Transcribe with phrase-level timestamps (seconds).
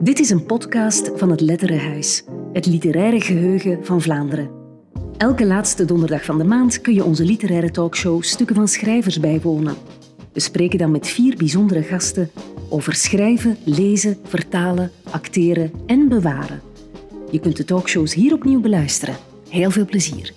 [0.00, 4.50] Dit is een podcast van het Letterenhuis, het literaire geheugen van Vlaanderen.
[5.16, 9.76] Elke laatste donderdag van de maand kun je onze literaire talkshow Stukken van Schrijvers bijwonen.
[10.32, 12.30] We spreken dan met vier bijzondere gasten
[12.68, 16.60] over schrijven, lezen, vertalen, acteren en bewaren.
[17.30, 19.16] Je kunt de talkshows hier opnieuw beluisteren.
[19.48, 20.32] Heel veel plezier.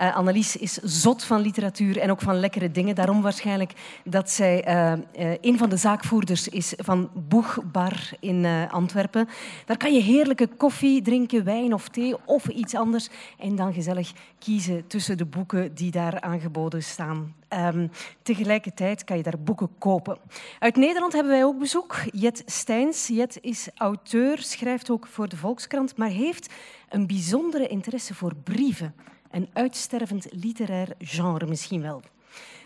[0.00, 2.94] Uh, Annelies is zot van literatuur en ook van lekkere dingen.
[2.94, 3.72] Daarom waarschijnlijk
[4.04, 9.28] dat zij uh, uh, een van de zaakvoerders is van Boegbar in Antwerpen.
[9.64, 13.08] Daar kan je heerlijke koffie drinken, wijn of thee of iets anders.
[13.38, 17.34] En dan gezellig kiezen tussen de boeken die daar aangeboden staan.
[17.48, 17.90] Um,
[18.22, 20.18] tegelijkertijd kan je daar boeken kopen.
[20.58, 21.96] Uit Nederland hebben wij ook bezoek.
[22.12, 23.06] Jet Steins.
[23.06, 26.52] Jet is auteur, schrijft ook voor de Volkskrant, maar heeft
[26.88, 28.94] een bijzondere interesse voor brieven.
[29.30, 32.02] Een uitstervend literair genre misschien wel.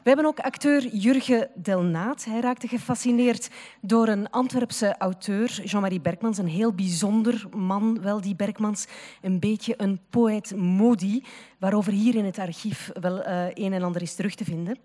[0.03, 2.25] We hebben ook acteur Jurgen Delnaat.
[2.25, 3.51] Hij raakte gefascineerd
[3.81, 6.39] door een Antwerpse auteur, Jean-Marie Berkmans.
[6.39, 8.87] Een heel bijzonder man, wel die Berkmans.
[9.23, 11.25] Een beetje een poëet modi,
[11.59, 14.79] waarover hier in het archief wel uh, een en ander is terug te vinden.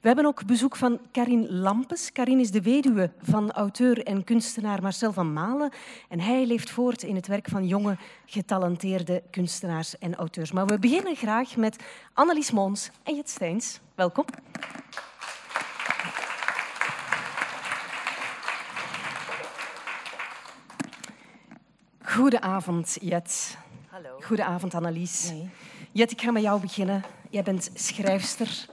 [0.00, 2.12] We hebben ook bezoek van Karin Lampes.
[2.12, 5.72] Karin is de weduwe van auteur en kunstenaar Marcel van Malen.
[6.08, 10.52] En hij leeft voort in het werk van jonge, getalenteerde kunstenaars en auteurs.
[10.52, 11.76] Maar we beginnen graag met
[12.12, 13.80] Annelies Mons en Jet Steins.
[14.02, 14.24] Welkom.
[22.02, 23.58] Goedenavond, Jet.
[23.88, 24.20] Hallo.
[24.20, 25.30] Goedenavond, Annelies.
[25.30, 25.50] Nee.
[25.92, 27.04] Jet, ik ga met jou beginnen.
[27.30, 28.66] Jij bent schrijfster,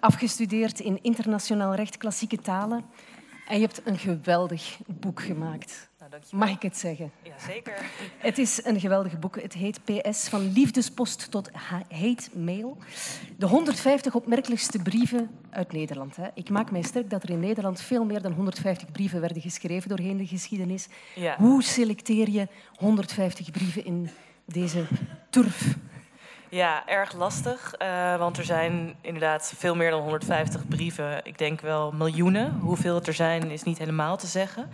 [0.00, 2.84] afgestudeerd in internationaal recht, klassieke talen.
[3.46, 5.88] En je hebt een geweldig boek gemaakt.
[6.10, 7.10] Nou, Mag ik het zeggen?
[7.22, 7.74] Ja, zeker.
[8.18, 9.40] Het is een geweldig boek.
[9.40, 11.50] Het heet PS, van liefdespost tot
[11.88, 12.76] hate mail.
[13.36, 16.16] De 150 opmerkelijkste brieven uit Nederland.
[16.16, 16.26] Hè.
[16.34, 19.88] Ik maak mij sterk dat er in Nederland veel meer dan 150 brieven werden geschreven
[19.88, 20.88] doorheen de geschiedenis.
[21.14, 21.36] Ja.
[21.38, 24.10] Hoe selecteer je 150 brieven in
[24.44, 24.84] deze
[25.30, 25.76] turf?
[26.48, 27.74] Ja, erg lastig.
[27.82, 31.20] Uh, want er zijn inderdaad veel meer dan 150 brieven.
[31.24, 32.58] Ik denk wel miljoenen.
[32.60, 34.68] Hoeveel het er zijn is niet helemaal te zeggen.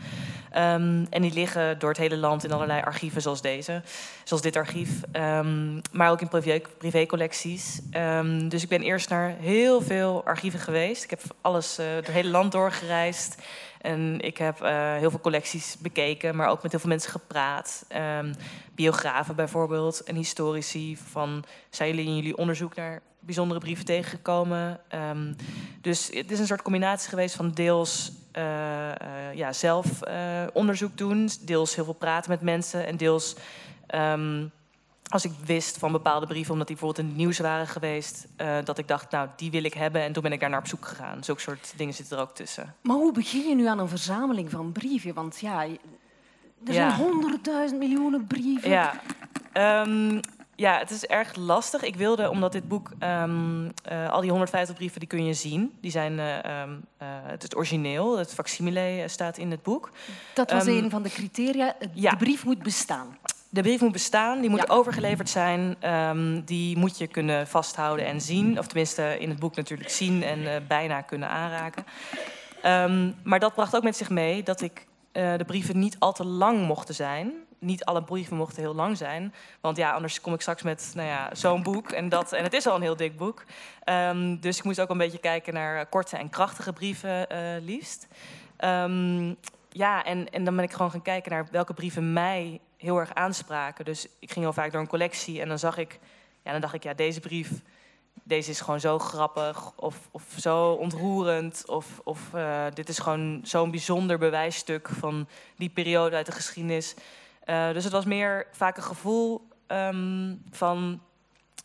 [0.56, 3.82] Um, en die liggen door het hele land in allerlei archieven zoals deze.
[4.24, 4.90] Zoals dit archief.
[5.12, 7.80] Um, maar ook in privé, privécollecties.
[7.96, 11.04] Um, dus ik ben eerst naar heel veel archieven geweest.
[11.04, 13.42] Ik heb alles uh, het hele land doorgereisd.
[13.80, 17.86] En ik heb uh, heel veel collecties bekeken, maar ook met heel veel mensen gepraat.
[18.74, 20.96] Biografen bijvoorbeeld en historici.
[21.10, 24.80] Van, zijn jullie in jullie onderzoek naar bijzondere brieven tegengekomen?
[25.80, 29.87] Dus het is een soort combinatie geweest van deels uh, uh, ja, zelf
[30.53, 33.37] onderzoek doen, deels heel veel praten met mensen en deels.
[33.94, 34.50] Um,
[35.09, 38.26] als ik wist van bepaalde brieven, omdat die bijvoorbeeld in het nieuws waren geweest,
[38.65, 40.03] dat ik dacht, nou, die wil ik hebben.
[40.03, 41.25] En toen ben ik daar naar op zoek gegaan.
[41.25, 42.75] Zulke soort dingen zitten er ook tussen.
[42.81, 45.14] Maar hoe begin je nu aan een verzameling van brieven?
[45.14, 45.64] Want ja,
[46.66, 47.88] er zijn honderdduizend ja.
[47.88, 48.70] miljoenen brieven.
[48.70, 49.00] Ja.
[49.87, 50.20] Um,
[50.62, 51.82] ja, het is erg lastig.
[51.82, 55.72] Ik wilde, omdat dit boek, um, uh, al die 150 brieven, die kun je zien.
[55.80, 59.90] Die zijn, uh, um, uh, het is origineel, het facsimile staat in het boek.
[60.34, 61.74] Dat was een van de criteria.
[61.94, 63.16] De brief moet bestaan.
[63.48, 64.74] De brief moet bestaan, die moet Ja.
[64.74, 65.76] overgeleverd zijn.
[66.44, 68.58] Die moet je kunnen vasthouden en zien.
[68.58, 71.84] Of tenminste in het boek natuurlijk zien en bijna kunnen aanraken.
[73.22, 76.66] Maar dat bracht ook met zich mee dat ik de brieven niet al te lang
[76.66, 77.32] mochten zijn.
[77.62, 79.34] Niet alle brieven mochten heel lang zijn.
[79.60, 81.90] Want ja, anders kom ik straks met nou ja, zo'n boek.
[81.90, 83.44] En, dat, en het is al een heel dik boek.
[83.84, 88.08] Um, dus ik moest ook een beetje kijken naar korte en krachtige brieven uh, liefst.
[88.64, 89.36] Um,
[89.68, 93.14] ja, en, en dan ben ik gewoon gaan kijken naar welke brieven mij heel erg
[93.14, 93.84] aanspraken.
[93.84, 95.98] Dus ik ging heel vaak door een collectie en dan zag ik,
[96.42, 97.50] ja, dan dacht ik, ja, deze brief,
[98.22, 101.62] deze is gewoon zo grappig of, of zo ontroerend.
[101.66, 106.94] Of, of uh, dit is gewoon zo'n bijzonder bewijsstuk van die periode uit de geschiedenis.
[107.47, 111.03] Uh, dus het was meer vaak een gevoel um, van,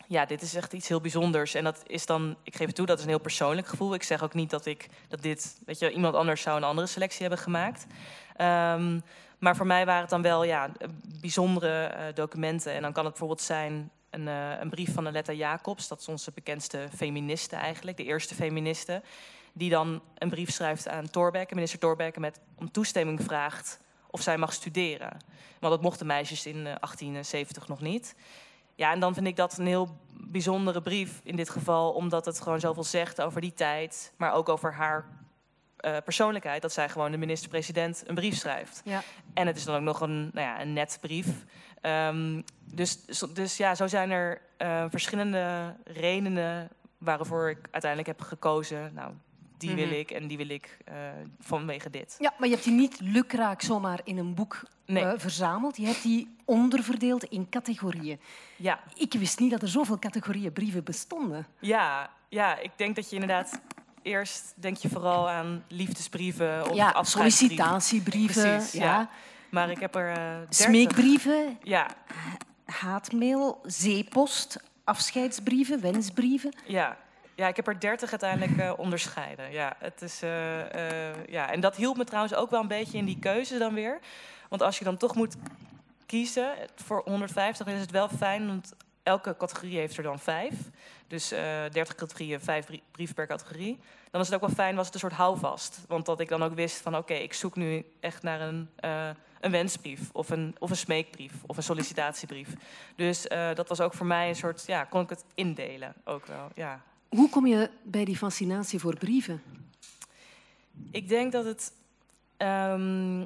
[0.07, 1.53] ja, dit is echt iets heel bijzonders.
[1.53, 3.93] En dat is dan, ik geef het toe, dat is een heel persoonlijk gevoel.
[3.93, 6.87] Ik zeg ook niet dat ik dat dit, weet je, iemand anders zou een andere
[6.87, 7.85] selectie hebben gemaakt.
[8.41, 9.01] Um,
[9.37, 10.71] maar voor mij waren het dan wel ja,
[11.21, 12.73] bijzondere uh, documenten.
[12.73, 15.87] En dan kan het bijvoorbeeld zijn een, uh, een brief van Aletta Jacobs.
[15.87, 19.01] Dat is onze bekendste feministe eigenlijk, de eerste feministe.
[19.53, 24.37] Die dan een brief schrijft aan Thorbecke, minister Thorbecke, met om toestemming vraagt of zij
[24.37, 25.17] mag studeren.
[25.59, 28.15] Want dat mochten meisjes in uh, 1870 nog niet.
[28.75, 32.41] Ja, en dan vind ik dat een heel bijzondere brief in dit geval, omdat het
[32.41, 35.05] gewoon zoveel zegt over die tijd, maar ook over haar
[35.81, 38.81] uh, persoonlijkheid, dat zij gewoon de minister-president een brief schrijft.
[38.85, 39.01] Ja.
[39.33, 41.27] En het is dan ook nog een, nou ja, een net brief.
[41.81, 48.93] Um, dus, dus ja, zo zijn er uh, verschillende redenen waarvoor ik uiteindelijk heb gekozen.
[48.93, 49.13] Nou,
[49.57, 50.95] die wil ik en die wil ik uh,
[51.39, 52.15] vanwege dit.
[52.19, 55.03] Ja, maar je hebt die niet lukraak zomaar in een boek Nee.
[55.03, 55.77] eh, verzameld.
[55.77, 58.19] Je hebt die onderverdeeld in categorieën.
[58.55, 61.45] Ja, Ik wist niet dat er zoveel categorieën brieven bestonden.
[61.59, 63.59] ja, ja, ik denk dat je inderdaad
[64.01, 68.83] eerst denk je vooral aan liefdesbrieven of ja, sollicitatiebrieven, Precies, ja.
[68.85, 69.09] ja.
[69.49, 70.47] Maar ik heb er eh 30.
[70.49, 71.87] smeekbrieven, Ja,
[72.65, 76.53] haatmail, zeepost, afscheidsbrieven, wensbrieven.
[76.65, 76.97] ja.
[77.37, 79.51] Ja, ik heb er 30 uiteindelijk eh, onderscheiden.
[79.51, 82.97] Ja, het is, eh, eh, ja, en dat hielp me trouwens ook wel een beetje
[82.97, 83.99] in die keuze dan weer.
[84.49, 85.35] Want als je dan toch moet
[86.05, 88.73] kiezen voor 150, is het wel fijn, want
[89.03, 90.53] elke categorie heeft er dan vijf.
[91.07, 91.39] Dus eh
[91.71, 93.79] 30 categorieën, vijf brie- brieven per categorie.
[94.11, 95.79] Dan is het ook wel fijn, was het een soort houvast.
[95.87, 98.69] Want dat ik dan ook wist van oké, ik zoek nu echt naar een,
[99.39, 102.49] een wensbrief of een, of een smeekbrief of een sollicitatiebrief.
[102.95, 103.21] Dus
[103.53, 106.81] dat was ook voor mij een soort, ja, kon ik het indelen ook wel, ja.
[107.09, 109.41] Hoe kom je bij die fascinatie voor brieven?
[110.91, 111.73] Ik denk dat het.
[112.37, 113.25] ehm,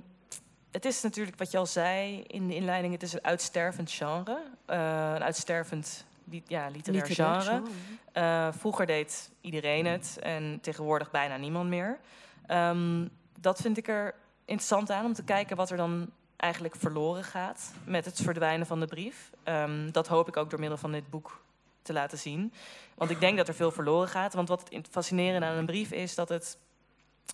[0.72, 4.42] het is natuurlijk wat je al zei in de inleiding: het is een uitstervend genre.
[4.66, 4.78] eh,
[5.16, 6.06] een uitstervend
[6.48, 7.42] ja, literair, Literair genre.
[7.44, 7.64] genre.
[8.12, 12.00] Eh, vroeger deed iedereen het en tegenwoordig bijna niemand meer.
[12.48, 13.08] Ehm,
[13.40, 14.14] dat vind ik er
[14.46, 18.80] interessant aan om te kijken wat er dan eigenlijk verloren gaat met het verdwijnen van
[18.80, 19.32] de brief.
[19.44, 21.42] Ehm, dat hoop ik ook door middel van dit boek
[21.82, 22.54] te laten zien.
[22.96, 24.34] Want ik denk dat er veel verloren gaat.
[24.34, 26.58] Want wat het in- fascinerende aan een brief is dat het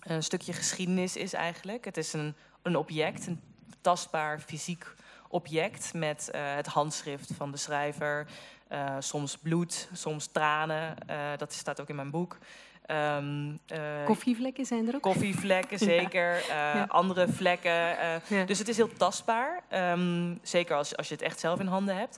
[0.04, 1.86] een stukje geschiedenis is eigenlijk.
[1.86, 3.42] Het is een, een object, een
[3.82, 4.86] tastbaar fysiek
[5.30, 8.28] object met eh, het handschrift van de schrijver.
[8.68, 10.96] Eh, soms bloed, soms tranen.
[11.08, 12.38] Eh, dat staat ook in mijn boek.
[12.86, 15.02] Ehm, eh, Koffievlekken zijn er ook.
[15.02, 16.46] Koffievlekken, zeker.
[16.48, 16.86] Ja.
[16.88, 17.72] Andere vlekken.
[17.72, 18.44] Ja.
[18.46, 19.64] Dus het is heel tastbaar.
[19.68, 22.18] ehm, zeker als, als je het echt zelf in handen hebt.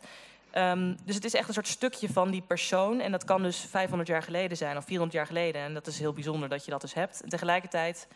[0.52, 3.00] Ehm, dus het is echt een soort stukje van die persoon.
[3.00, 5.62] En dat kan dus 500 jaar geleden zijn of 400 jaar geleden.
[5.62, 7.22] En dat is heel bijzonder dat je dat dus hebt.
[7.22, 8.08] En tegelijkertijd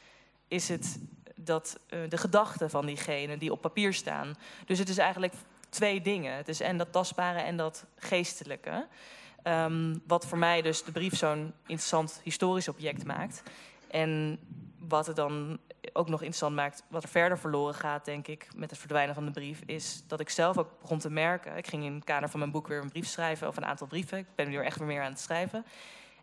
[0.48, 1.00] is het
[1.36, 4.36] dat, eh, de gedachten van diegene die op papier staan.
[4.66, 5.34] Dus het is eigenlijk
[5.70, 6.36] twee dingen.
[6.36, 8.88] Het is en dat tastbare en dat geestelijke.
[9.44, 13.44] Ehm, wat voor mij dus de brief zo'n interessant historisch object maakt.
[13.88, 14.40] En
[14.88, 15.60] wat het dan
[15.94, 19.26] ook nog interessant maakt, wat er verder verloren gaat, denk ik, met het verdwijnen van
[19.26, 21.58] de brief, is dat ik zelf ook begon te merken.
[21.58, 23.88] Ik ging in het kader van mijn boek weer een brief schrijven, of een aantal
[23.88, 24.18] brieven.
[24.18, 25.66] Ik ben nu echt weer meer aan het schrijven.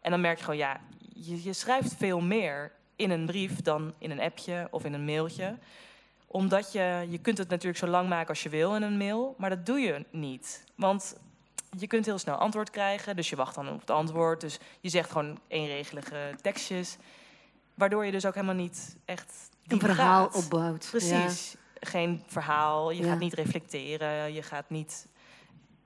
[0.00, 0.80] En dan merk je gewoon, ja,
[1.14, 5.04] je, je schrijft veel meer in een brief dan in een appje of in een
[5.04, 5.58] mailtje.
[6.26, 9.34] Omdat je, je kunt het natuurlijk zo lang maken als je wil in een mail,
[9.38, 10.64] maar dat doe je niet.
[10.74, 11.16] Want
[11.78, 14.40] je kunt heel snel antwoord krijgen, dus je wacht dan op het antwoord.
[14.40, 16.96] Dus je zegt gewoon eenregelige tekstjes,
[17.80, 20.44] waardoor je dus ook helemaal niet echt Een verhaal gaat.
[20.44, 20.88] opbouwt.
[20.90, 21.56] Precies.
[21.80, 23.08] Geen verhaal, je Ja.
[23.08, 25.06] gaat niet reflecteren, je gaat niet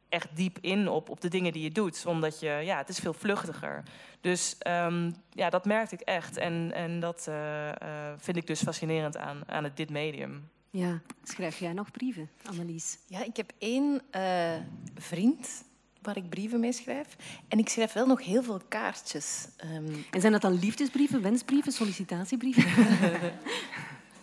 [0.09, 2.07] echt diep in op, op de dingen die je doet.
[2.07, 3.83] Omdat je, ja, het is veel vluchtiger.
[4.21, 6.37] Dus ehm, ja, dat merkte ik echt.
[6.37, 10.49] En, en dat eh, eh, vind ik dus fascinerend aan, aan het, dit medium.
[10.71, 10.87] Ja.
[10.87, 11.01] ja.
[11.23, 12.99] Schrijf jij nog brieven, Annelies?
[13.07, 14.53] Ja, ik heb één eh,
[14.95, 15.65] vriend
[16.05, 17.07] waar ik brieven mee schrijf.
[17.49, 19.47] En ik schrijf wel nog heel veel kaartjes.
[19.57, 22.65] Ehm, En zijn dat dan liefdesbrieven, wensbrieven, sollicitatiebrieven?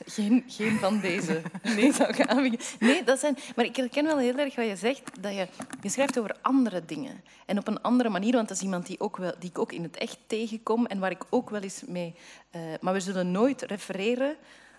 [0.05, 1.41] geen, geen van deze.
[1.63, 2.59] Nee, zou ik aanbieden.
[2.79, 3.37] Nee, dat zijn...
[3.55, 5.01] Maar ik herken wel heel erg wat je zegt.
[5.21, 5.47] Dat je,
[5.81, 7.21] je schrijft over andere dingen.
[7.45, 8.33] En op een andere manier.
[8.33, 10.85] Want dat is iemand die, ook wel, die ik ook in het echt tegenkom.
[10.85, 12.15] En waar ik ook wel eens mee...
[12.51, 14.35] eh, maar we zullen nooit refereren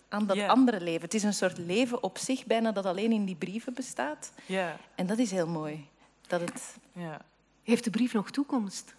[0.09, 1.01] aan dat andere leven.
[1.03, 4.33] Het is een soort leven op zich bijna dat alleen in die brieven bestaat.
[4.47, 5.87] Ja, En dat is heel mooi.
[6.27, 6.77] Dat het...
[6.93, 7.21] ja.
[7.63, 8.95] Heeft de brief nog toekomst?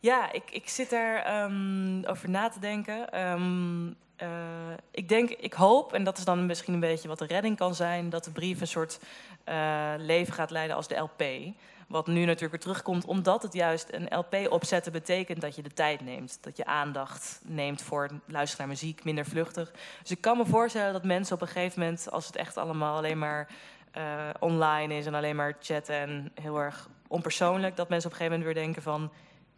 [0.00, 3.10] Ja, ik, ik zit daar ehm, over na te denken.
[3.12, 4.28] Ehm, eh,
[4.90, 7.74] ik denk, ik hoop, en dat is dan misschien een beetje wat de redding kan
[7.74, 8.98] zijn, dat de brief een soort
[9.44, 11.22] eh, leven gaat leiden als de LP.
[11.88, 15.72] Wat nu natuurlijk weer terugkomt, omdat het juist een LP opzetten betekent dat je de
[15.72, 16.38] tijd neemt.
[16.40, 19.72] Dat je aandacht neemt voor luisteren naar muziek, minder vluchtig.
[20.02, 22.96] Dus ik kan me voorstellen dat mensen op een gegeven moment, als het echt allemaal
[22.96, 23.48] alleen maar
[23.98, 28.20] eh, online is en alleen maar chatten en heel erg onpersoonlijk, dat mensen op een
[28.22, 29.10] gegeven moment weer denken van,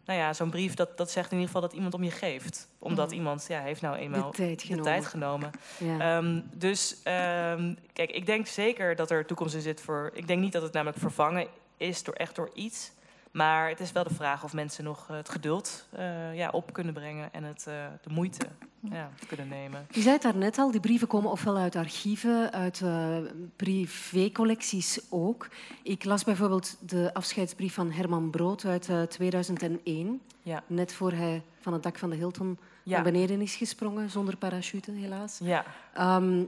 [0.05, 2.67] nou ja, zo'n brief dat, dat zegt in ieder geval dat iemand om je geeft.
[2.79, 3.15] Omdat Mhm.
[3.15, 4.83] iemand ja, heeft nou eenmaal De tijd de genomen.
[4.85, 5.51] tijd genomen.
[5.77, 6.17] Ja.
[6.17, 10.11] Ehm, dus ehm, kijk, ik denk zeker dat er toekomst in zit voor.
[10.13, 12.91] Ik denk niet dat het namelijk vervangen is door echt door iets.
[13.31, 16.73] Maar het is wel de vraag of mensen nog eh, het geduld eh, ja, op
[16.73, 18.47] kunnen brengen en het, eh, de moeite
[18.91, 19.85] ja, kunnen nemen.
[19.91, 23.17] Je zei het daarnet al, die brieven komen ofwel uit archieven, uit eh,
[23.55, 25.47] privécollecties ook.
[25.83, 30.21] Ik las bijvoorbeeld de afscheidsbrief van Herman Brood uit eh, 2001.
[30.43, 30.63] Ja.
[30.67, 32.93] Net voor hij van het dak van de Hilton Ja.
[32.93, 35.39] naar beneden is gesprongen, zonder parachute helaas.
[35.43, 35.65] Ja.
[35.93, 36.43] Ehm,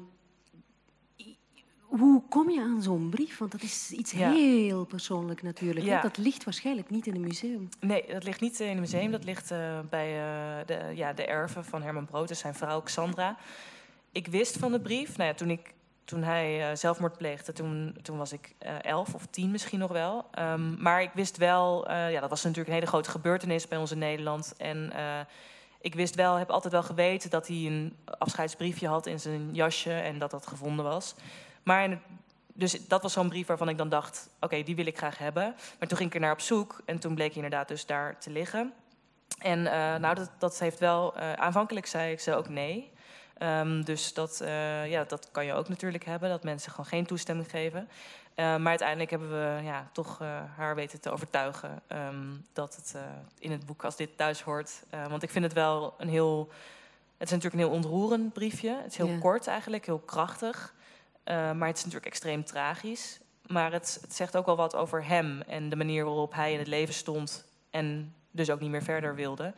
[2.00, 3.38] hoe kom je aan zo'n brief?
[3.38, 4.32] Want dat is iets Ja.
[4.32, 5.86] heel persoonlijk natuurlijk.
[5.86, 6.02] Ja.
[6.02, 7.70] Dat ligt waarschijnlijk niet in een museum.
[7.80, 9.12] Nee, dat ligt niet in het museum.
[9.12, 12.82] Dat ligt eh, bij eh, de, ja, de erven van Herman Brood en zijn vrouw
[12.82, 13.38] Xandra.
[14.12, 15.18] Ik wist van de brief.
[15.18, 15.74] Nou ja, toen, ik,
[16.04, 20.26] toen hij eh, zelfmoord pleegde, toen, toen was ik elf of tien misschien nog wel.
[20.32, 23.92] Ehm, maar ik wist wel, ja, dat was natuurlijk een hele grote gebeurtenis bij ons
[23.92, 24.54] in Nederland.
[24.58, 24.92] En
[25.82, 29.94] ik wist wel, heb altijd wel geweten dat hij een afscheidsbriefje had in zijn jasje
[29.94, 31.16] en dat dat gevonden was.
[31.63, 32.01] Maar in
[32.53, 35.55] dus dat was zo'n brief waarvan ik dan dacht, oké, die wil ik graag hebben.
[35.79, 38.20] Maar toen ging ik er naar op zoek en toen bleek hij inderdaad dus daar
[38.20, 38.74] te liggen.
[39.39, 42.91] En eh, nou, dat, dat heeft wel, eh, aanvankelijk zei ik ze ook nee.
[43.38, 47.05] Ehm, dus dat, eh, ja, dat kan je ook natuurlijk hebben, dat mensen gewoon geen
[47.05, 47.89] toestemming geven.
[48.36, 50.20] Maar uiteindelijk hebben we ja, toch
[50.55, 52.96] haar weten te overtuigen ehm, dat het
[53.39, 54.84] in het boek als dit thuis hoort.
[55.10, 56.50] Want ik vind het wel een heel.
[57.17, 58.75] Het is natuurlijk een heel ontroerend briefje.
[58.82, 59.20] Het is heel Ja.
[59.20, 60.74] kort eigenlijk, heel krachtig.
[61.24, 63.20] Eh, maar het is natuurlijk extreem tragisch.
[63.48, 66.60] Maar het, het zegt ook wel wat over hem en de manier waarop hij in
[66.60, 69.53] het leven stond en dus ook niet meer verder wilde.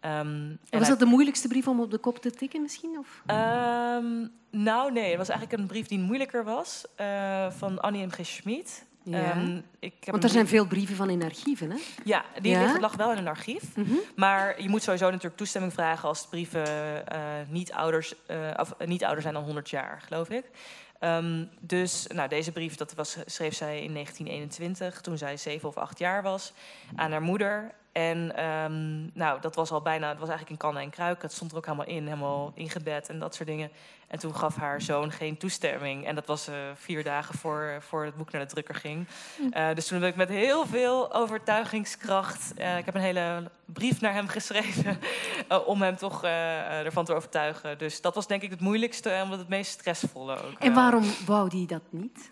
[0.00, 2.96] En was hij- dat de moeilijkste brief om op de kop te tikken misschien?
[2.98, 3.22] Of?
[3.26, 6.84] Ehm, nou, nee, het was eigenlijk een brief die moeilijker was.
[6.96, 8.10] eh, van Annie M.
[8.10, 8.18] G.
[8.26, 8.84] Schmid.
[9.02, 9.30] Ja.
[9.32, 11.76] Ehm, ik heb Want er zijn veel brieven van in archieven, hè?
[12.04, 12.60] Ja, die Ja?
[12.62, 13.76] ligt- lag wel in een archief.
[13.76, 13.92] Mhm.
[14.16, 18.14] Maar je moet sowieso natuurlijk toestemming vragen als de brieven eh, niet, ouders,
[18.56, 20.44] of, niet ouder zijn dan 100 jaar, geloof ik.
[20.98, 25.76] Ehm, dus nou, deze brief dat was, schreef zij in 1921, toen zij zeven of
[25.76, 26.52] acht jaar was,
[26.94, 27.74] aan haar moeder.
[27.96, 31.22] En ehm, nou, dat was al bijna, het was eigenlijk in kannen en kruiken.
[31.22, 33.70] Het stond er ook helemaal in, helemaal ingebed en dat soort dingen.
[34.08, 36.06] En toen gaf haar zoon geen toestemming.
[36.06, 39.06] En dat was eh, vier dagen voor, voor het boek naar de drukker ging.
[39.50, 42.54] Eh, dus toen heb ik met heel veel overtuigingskracht...
[42.54, 44.98] eh, ik heb een hele brief naar hem geschreven...
[45.66, 47.78] om hem toch ervan te overtuigen.
[47.78, 50.58] Dus dat was denk ik het moeilijkste en wat het meest stressvolle ook.
[50.58, 52.28] En waarom wou die dat niet?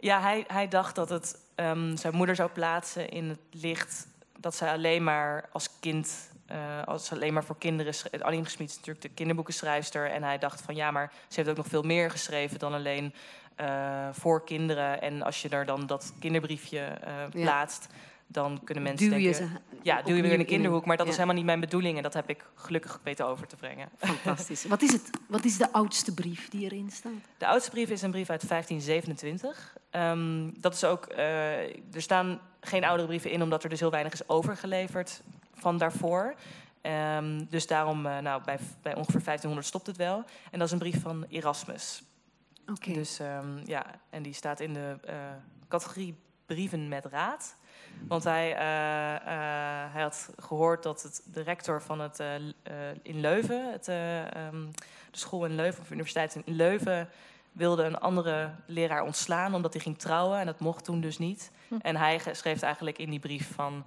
[0.00, 4.06] Ja, hij, hij dacht dat het ehm, zijn moeder zou plaatsen in het licht...
[4.40, 6.30] dat zij alleen maar als kind...
[6.46, 7.94] eh, als alleen maar voor kinderen...
[8.20, 10.10] Annie Gesmied is natuurlijk de kinderboekenschrijfster...
[10.10, 12.58] en hij dacht van ja, maar ze heeft ook nog veel meer geschreven...
[12.58, 13.14] dan alleen
[13.56, 15.02] eh, voor kinderen.
[15.02, 17.86] En als je er dan dat kinderbriefje eh, plaatst...
[18.30, 19.48] dan kunnen mensen Duw je denken...
[19.48, 20.84] ze Ja, duw je weer in een kinderhoek.
[20.84, 21.12] Maar dat ja.
[21.12, 21.96] was helemaal niet mijn bedoeling.
[21.96, 23.88] En dat heb ik gelukkig weten over te brengen.
[23.98, 24.64] Fantastisch.
[24.64, 27.12] Wat is, het, wat is de oudste brief die erin staat?
[27.38, 29.76] De oudste brief is een brief uit 1527.
[29.90, 33.90] Ehm, dat is ook, eh, er staan geen oudere brieven in, omdat er dus heel
[33.90, 35.22] weinig is overgeleverd
[35.54, 36.34] van daarvoor.
[36.80, 40.24] Ehm, dus daarom, eh, nou, bij, bij ongeveer 1500 stopt het wel.
[40.50, 42.02] En dat is een brief van Erasmus.
[42.70, 42.92] Oké.
[42.92, 45.14] Dus ehm, ja, en die staat in de eh,
[45.68, 46.14] categorie
[46.46, 47.56] brieven met raad.
[48.08, 52.34] Want hij, eh, eh, hij had gehoord dat het, de rector van het eh,
[53.02, 54.66] in Leuven, het, eh, ehm,
[55.10, 57.08] de school in Leuven, of de universiteit in Leuven,
[57.52, 60.38] wilde een andere leraar ontslaan omdat hij ging trouwen.
[60.38, 61.50] En dat mocht toen dus niet.
[61.80, 63.84] En hij schreef eigenlijk in die brief van,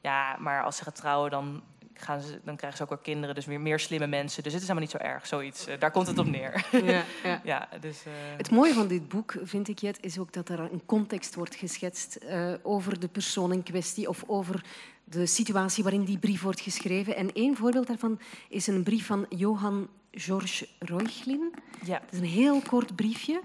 [0.00, 1.62] ja, maar als ze gaat trouwen, dan,
[1.94, 4.42] gaan ze, dan krijgen ze ook wel kinderen, dus weer meer slimme mensen.
[4.42, 5.66] Dus het is helemaal niet zo erg, zoiets.
[5.66, 6.66] Eh, daar komt het op neer.
[6.84, 7.40] Ja, ja.
[7.54, 8.04] ja, dus...
[8.04, 11.34] eh, Het mooie van dit boek, vind ik, Jet, is ook dat er een context
[11.34, 14.64] wordt geschetst eh, over de persoon in kwestie of over
[15.04, 17.16] de situatie waarin die brief wordt geschreven.
[17.16, 21.54] En één voorbeeld daarvan is een brief van Johan George Reuchlin.
[21.84, 22.00] ja.
[22.04, 23.40] Het is een heel kort briefje.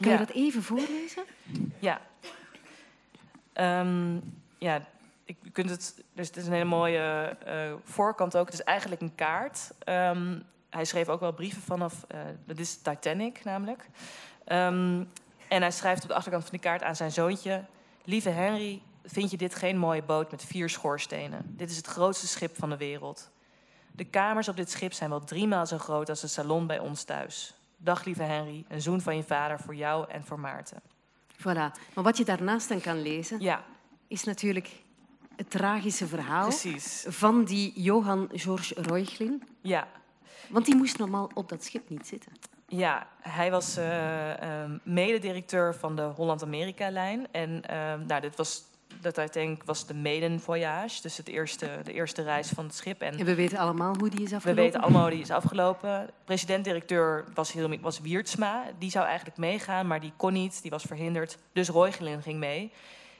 [0.00, 0.12] Kan Ja.
[0.12, 1.22] je dat even voorlezen?
[1.78, 2.00] Ja.
[3.52, 4.16] Ehm,
[4.58, 4.86] ja,
[5.24, 8.46] ik, je kunt het, dus het is een hele mooie eh, voorkant ook.
[8.46, 9.70] Het is eigenlijk een kaart.
[9.78, 10.38] Ehm,
[10.70, 13.88] hij schreef ook wel brieven vanaf, eh dat is Titanic namelijk.
[14.44, 15.04] Ehm,
[15.48, 17.64] en hij schrijft op de achterkant van die kaart aan zijn zoontje...
[18.06, 21.54] Lieve Henry, vind je dit geen mooie boot met vier schoorstenen?
[21.56, 23.30] Dit is het grootste schip van de wereld.
[23.92, 27.04] De kamers op dit schip zijn wel driemaal zo groot als de salon bij ons
[27.04, 27.54] thuis.
[27.76, 30.80] Dag lieve Henry, een zoen van je vader voor jou en voor Maarten.
[31.38, 31.72] Voilà.
[31.94, 33.64] Maar wat je daarnaast dan kan lezen, Ja,
[34.08, 34.83] is natuurlijk
[35.36, 37.04] het tragische verhaal precies.
[37.08, 39.42] van die Johan George Reuchlin.
[39.60, 39.86] Ja,
[40.48, 42.32] Want die moest normaal op dat schip niet zitten.
[42.68, 47.26] ja hij was eh, ehm, mededirecteur van de Holland-Amerika-lijn.
[47.30, 48.62] En ehm, nou, dit was,
[49.00, 53.00] dat Titanic was de maiden voyage, dus het eerste, de eerste reis van het schip.
[53.00, 54.62] En En we weten allemaal hoe die is we afgelopen.
[54.64, 56.10] weten allemaal hoe die is afgelopen.
[56.24, 58.64] President-directeur was, heel, was Wiertsma.
[58.78, 60.62] Die zou eigenlijk meegaan, maar die kon niet.
[60.62, 61.38] Die was verhinderd.
[61.52, 62.72] Dus Roygelin ging mee.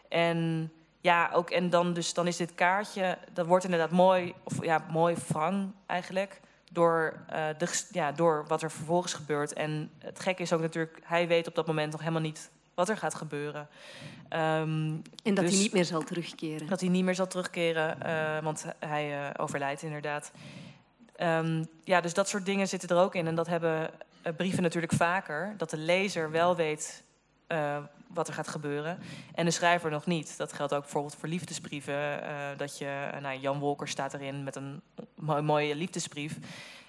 [0.08, 0.70] En
[1.04, 3.18] ja, ook, en dan, dus, dan is dit kaartje...
[3.32, 6.40] Dat wordt inderdaad mooi, of ja, mooi wrang eigenlijk...
[6.70, 9.52] Door, eh, de, ja, door wat er vervolgens gebeurt.
[9.52, 10.98] En het gekke is ook natuurlijk...
[11.04, 13.68] Hij weet op dat moment nog helemaal niet wat er gaat gebeuren.
[14.28, 14.92] Ehm,
[15.22, 16.66] En dat Dus- hij niet meer zal terugkeren.
[16.66, 20.32] dat hij niet meer zal terugkeren, eh, want hij eh, overlijdt inderdaad.
[21.16, 23.26] Ehm, ja, dus dat soort dingen zitten er ook in.
[23.26, 23.90] En dat hebben
[24.36, 27.02] brieven natuurlijk vaker dat de lezer wel weet
[27.46, 27.76] eh,
[28.08, 28.98] wat er gaat gebeuren
[29.34, 30.36] en de schrijver nog niet.
[30.36, 32.22] Dat geldt ook bijvoorbeeld voor liefdesbrieven.
[32.22, 34.80] eh, dat je, eh, nou, Jan Wolker staat erin met een
[35.14, 36.38] mo- mooie liefdesbrief.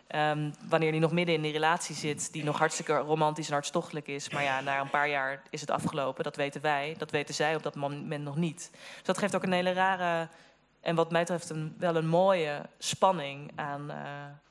[0.08, 4.08] Ehm, wanneer hij nog midden in die relatie zit, die nog hartstikke romantisch en hartstochtelijk
[4.08, 4.30] is.
[4.30, 6.24] Maar ja, na een paar jaar is het afgelopen.
[6.24, 6.96] Dat weten wij.
[6.98, 8.70] Dat weten zij op dat moment nog niet.
[8.72, 10.28] Dus dat geeft ook een hele rare
[10.82, 13.92] en wat mij betreft een, wel een mooie spanning aan,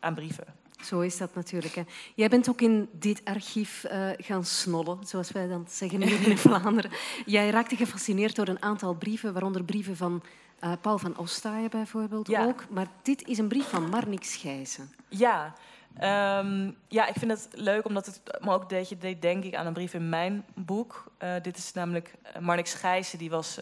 [0.01, 0.45] aan brieven.
[0.83, 1.75] Zo is dat natuurlijk.
[1.75, 1.83] Hè.
[2.15, 6.39] Jij bent ook in dit archief eh, gaan snollen, zoals wij dan zeggen hier in
[6.49, 6.91] Vlaanderen.
[7.27, 10.23] Jij raakte gefascineerd door een aantal brieven, waaronder brieven van
[10.59, 12.45] eh, Paul van Ostaaien bijvoorbeeld Ja.
[12.45, 12.65] ook.
[12.71, 14.93] Maar dit is een brief van Marnix Schijzen.
[15.09, 15.55] Ja,
[15.99, 19.55] ehm, ja, ik vind het leuk omdat het me ook deed, je deed denk ik
[19.55, 21.05] aan een brief in mijn boek.
[21.19, 23.59] Eh, dit is namelijk Marnix Gijzen, die was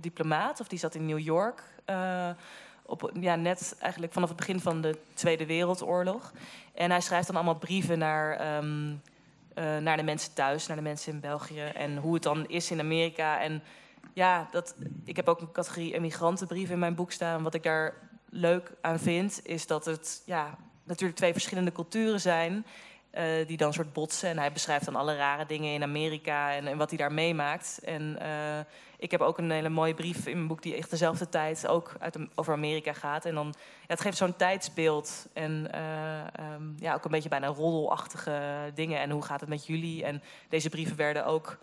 [0.00, 1.62] diplomaat of die zat in New York.
[2.90, 6.32] Op, ja, net eigenlijk vanaf het begin van de Tweede Wereldoorlog.
[6.74, 8.94] En hij schrijft dan allemaal brieven naar, ehm,
[9.54, 11.60] eh, naar de mensen thuis, naar de mensen in België.
[11.60, 13.40] En hoe het dan is in Amerika.
[13.40, 13.62] En
[14.14, 17.42] ja, dat, ik heb ook een categorie emigrantenbrieven in mijn boek staan.
[17.42, 17.94] Wat ik daar
[18.30, 22.66] leuk aan vind, is dat het ja, natuurlijk twee verschillende culturen zijn.
[23.10, 24.28] Eh, die dan soort botsen.
[24.28, 27.80] En hij beschrijft dan alle rare dingen in Amerika en, en wat hij daar meemaakt.
[27.84, 28.60] En eh,
[28.98, 31.92] ik heb ook een hele mooie brief in mijn boek die echt dezelfde tijd ook
[31.98, 33.24] uit, over Amerika gaat.
[33.24, 37.46] En dan, ja, het geeft zo'n tijdsbeeld en eh, ehm, ja, ook een beetje bijna
[37.46, 39.00] roddelachtige dingen.
[39.00, 40.04] En hoe gaat het met jullie?
[40.04, 41.58] En deze brieven werden ook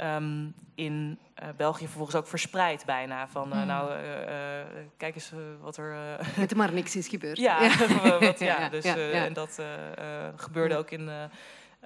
[0.00, 3.28] ehm, in eh, België vervolgens ook verspreid bijna.
[3.28, 4.66] Van, eh, nou, eh, eh,
[4.96, 5.92] kijk eens wat er...
[6.18, 7.38] eh, Met maar niks is gebeurd.
[7.48, 7.58] ja,
[8.20, 9.24] wat, ja, Ja, dus, ja, eh, ja.
[9.24, 11.10] en dat eh, eh, gebeurde ook in.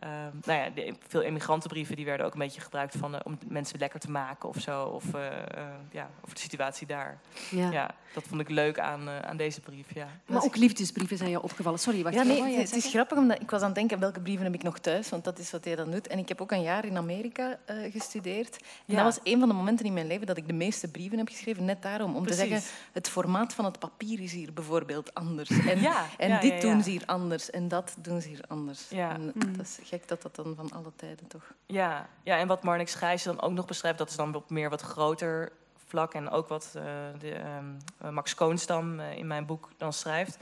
[0.05, 3.21] Eh, eh, nou ja, de, veel emigrantenbrieven die werden ook een beetje gebruikt van, eh,
[3.25, 4.85] om mensen lekker te maken of zo.
[4.85, 7.19] Of eh, eh, ja, over de situatie daar.
[7.51, 7.71] Ja.
[7.71, 7.95] Ja.
[8.15, 9.95] dat vond ik leuk aan, aan deze brief.
[9.95, 10.07] Ja.
[10.27, 11.79] Maar ook liefdesbrieven zijn je opgevallen.
[11.79, 12.15] Sorry, wacht.
[12.15, 14.21] Ja, nee, wou het, jij het is grappig, omdat ik was aan het denken welke
[14.21, 16.07] brieven heb ik nog thuis, want dat is wat hij dan doet.
[16.07, 18.57] En ik heb ook een jaar in Amerika eh, gestudeerd.
[18.57, 18.95] En Ja.
[18.95, 21.29] dat was een van de momenten in mijn leven dat ik de meeste brieven heb
[21.29, 22.17] geschreven, net daarom.
[22.17, 22.41] Om Precies.
[22.43, 25.49] te zeggen, het formaat van het papier is hier bijvoorbeeld anders.
[25.75, 26.61] En, Ja, en ja, dit ja, ja.
[26.63, 28.89] doen ze hier anders en dat doen ze hier anders.
[28.91, 29.13] Ja.
[29.15, 29.57] En Mm.
[29.57, 31.53] dat is gek dat dat dan van alle tijden toch...
[31.67, 34.71] Ja, ja, en wat Marnix Gijzen dan ook nog beschrijft, dat is dan op meer
[34.71, 35.53] wat groter
[35.87, 36.15] vlak.
[36.15, 36.83] En ook wat eh,
[37.19, 37.65] de, ehm,
[37.99, 40.39] eh, Max Koonstam eh, in mijn boek dan schrijft.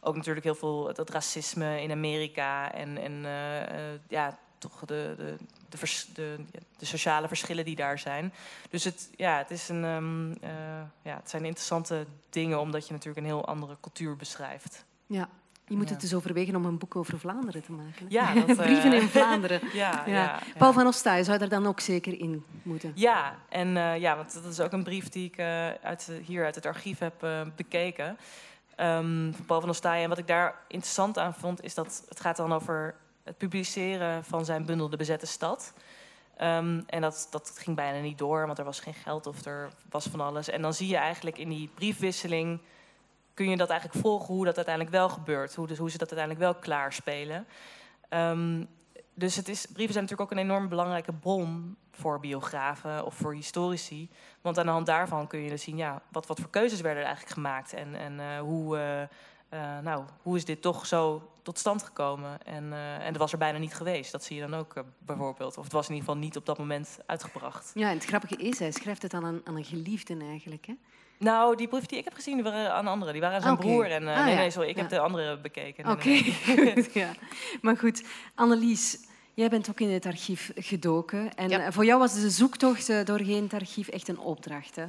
[0.00, 3.22] Ook natuurlijk heel veel dat racisme in Amerika en, en
[4.08, 5.36] ja, toch de, de,
[5.68, 6.36] de, vers- de,
[6.76, 8.32] de sociale verschillen die daar zijn.
[8.70, 12.92] Dus het, ja, het, is een, ehm, eh, ja, het zijn interessante dingen, omdat je
[12.92, 14.84] natuurlijk een heel andere cultuur beschrijft.
[15.06, 15.28] Ja.
[15.70, 18.06] Je moet het dus overwegen om een boek over Vlaanderen te maken.
[18.08, 19.60] Ja, dat, eh, Brieven in Vlaanderen.
[19.72, 20.38] Ja.
[20.58, 22.92] Paul van Ostaaien zou er dan ook zeker in moeten.
[22.94, 26.44] Ja, en eh, ja, want dat is ook een brief die ik eh, uit, hier
[26.44, 28.16] uit het archief heb eh, bekeken.
[28.76, 30.02] ehm, van Paul van Ostaaien.
[30.02, 34.24] En wat ik daar interessant aan vond, is dat het gaat dan over het publiceren
[34.24, 35.72] van zijn bundel De Bezette Stad.
[36.36, 39.68] Ehm, en dat, dat ging bijna niet door, want er was geen geld of er
[39.90, 40.48] was van alles.
[40.48, 42.60] En dan zie je eigenlijk in die briefwisseling,
[43.40, 45.54] kun je dat eigenlijk volgen hoe dat uiteindelijk wel gebeurt.
[45.54, 47.46] Hoe, dus, hoe ze dat uiteindelijk wel klaarspelen.
[48.08, 48.64] Ehm,
[49.14, 53.34] dus het is, brieven zijn natuurlijk ook een enorm belangrijke bron voor biografen of voor
[53.34, 54.10] historici.
[54.40, 56.98] Want aan de hand daarvan kun je dus zien, ja, wat, wat voor keuzes werden
[57.02, 57.72] er eigenlijk gemaakt.
[57.72, 59.02] En, en eh, hoe, eh,
[59.48, 62.42] eh, nou, hoe is dit toch zo tot stand gekomen?
[62.42, 64.12] En, en dat was er bijna niet geweest.
[64.12, 65.58] Dat zie je dan ook bijvoorbeeld.
[65.58, 67.70] Of het was in ieder geval niet op dat moment uitgebracht.
[67.74, 70.66] Ja, en het grappige is, hij schrijft het aan een, aan een geliefde eigenlijk.
[70.66, 70.74] Hè?
[71.20, 73.12] Nou, die brieven die ik heb gezien, die waren aan anderen.
[73.12, 73.62] Die waren aan zijn Oké.
[73.66, 73.84] broer.
[73.90, 74.80] En, eh, Ah, nee, nee, sorry, ik Ja.
[74.80, 75.90] heb de andere bekeken.
[75.90, 76.88] Oké, nee.
[77.02, 77.10] ja.
[77.60, 78.02] Maar goed,
[78.34, 78.98] Annelies,
[79.34, 81.34] jij bent ook in het archief gedoken.
[81.34, 81.60] En Ja.
[81.60, 84.76] eh, voor jou was de zoektocht eh, doorheen het archief echt een opdracht.
[84.76, 84.84] Hè?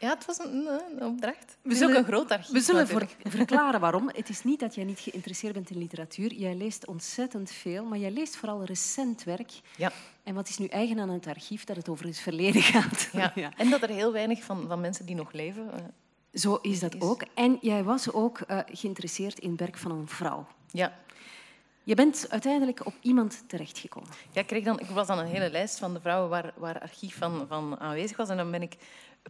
[0.00, 1.56] Ja, het was een, een opdracht.
[1.62, 2.52] We zullen- ook een groot archief.
[2.52, 2.86] We zullen
[3.24, 4.10] verklaren waarom.
[4.16, 6.32] Het is niet dat jij niet geïnteresseerd bent in literatuur.
[6.34, 9.52] Jij leest ontzettend veel, maar jij leest vooral recent werk.
[9.76, 9.92] Ja.
[10.22, 11.64] En wat is nu eigen aan het archief?
[11.64, 13.08] Dat het over het verleden gaat.
[13.34, 13.52] Ja.
[13.56, 15.72] En dat er heel weinig van, van mensen die nog leven...
[15.72, 15.78] eh,
[16.32, 17.22] Zo is dat Is- ook.
[17.34, 20.46] En jij was ook eh, geïnteresseerd in het werk van een vrouw.
[20.70, 20.92] ja,
[21.82, 24.08] Je bent uiteindelijk op iemand terechtgekomen.
[24.32, 26.80] Ja, ik, kreeg dan, ik was dan een hele lijst van de vrouwen waar, waar
[26.80, 28.28] archief van, van aanwezig was.
[28.28, 28.76] En dan ben ik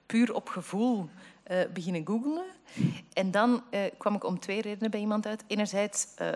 [0.07, 1.09] puur op gevoel
[1.49, 2.45] eh, beginnen googlen.
[3.13, 5.45] En dan eh, kwam ik om twee redenen bij iemand uit.
[5.47, 6.29] Enerzijds eh,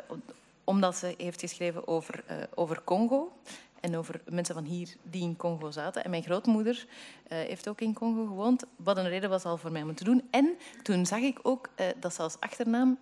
[0.64, 3.33] omdat ze heeft geschreven over, over Congo.
[3.81, 6.05] En over mensen van hier die in Congo zaten.
[6.05, 6.87] En mijn grootmoeder
[7.29, 8.64] heeft ook in Congo gewoond.
[8.77, 10.29] Wat een reden was al voor mij om te doen.
[10.31, 11.68] En toen zag ik ook
[12.01, 12.98] dat ze als achternaam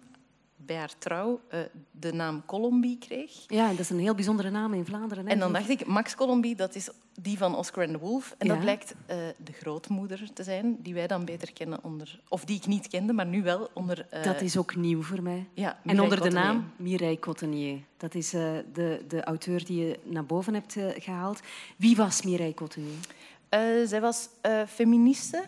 [0.67, 3.33] bij haar trouw uh, de naam Colombie kreeg.
[3.47, 5.25] Ja, dat is een heel bijzondere naam in Vlaanderen.
[5.27, 5.31] Hè?
[5.33, 8.35] En dan dacht ik, Max Colombie, dat is die van Oscar and the Wolf.
[8.39, 8.53] En ja.
[8.53, 12.21] dat blijkt uh, de grootmoeder te zijn, die wij dan beter kennen onder...
[12.29, 14.07] Of die ik niet kende, maar nu wel onder...
[14.15, 15.49] Uh, dat is ook nieuw voor mij.
[15.55, 17.79] Ja, en onder de naam Mireille Cottenier.
[17.97, 21.41] Dat is de, de auteur die je naar boven hebt gehaald.
[21.77, 22.99] Wie was Mireille Cottenier?
[23.85, 24.29] zij was
[24.67, 25.45] feministe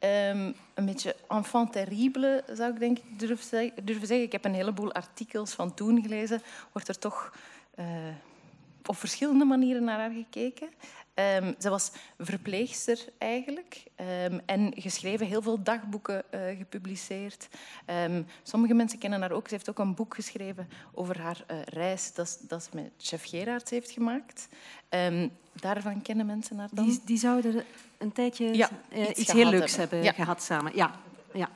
[0.00, 3.46] Um, een beetje enfant terrible, zou ik denk ik durven,
[3.84, 4.22] zeggen.
[4.22, 6.42] Ik heb een heleboel artikels van toen gelezen.
[6.72, 7.32] Wordt er toch
[7.78, 7.86] uh,
[8.86, 10.68] op verschillende manieren naar haar gekeken.
[11.42, 13.84] Um, ze was verpleegster eigenlijk
[14.30, 17.48] um, en geschreven, heel veel dagboeken uh, gepubliceerd.
[18.42, 19.48] Sommige mensen kennen haar ook.
[19.48, 23.24] Ze heeft ook een boek geschreven over haar uh, reis dat, dat ze met chef
[23.24, 24.48] Gerards heeft gemaakt.
[25.52, 27.00] daarvan kennen mensen haar dan.
[27.04, 27.64] Die zouden
[27.98, 30.72] een tijdje ja, uh, iets, iets heel leuks hebben, hebben gehad samen.
[30.74, 30.94] Ja,
[31.32, 31.48] ja.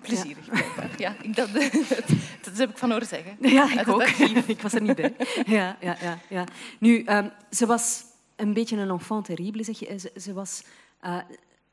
[0.00, 0.88] Plezierig, ja.
[0.96, 1.52] ja ik, dat,
[2.44, 3.36] dat heb ik van horen zeggen.
[3.40, 4.02] Ja, ik ook.
[4.46, 5.14] ik was er niet bij.
[5.46, 6.44] Ja, ja, ja, ja.
[6.78, 7.06] Nu,
[7.50, 8.04] ze was
[8.36, 9.98] een beetje een enfant terrible, zeg je.
[9.98, 10.64] Ze, ze was,
[11.04, 11.16] uh,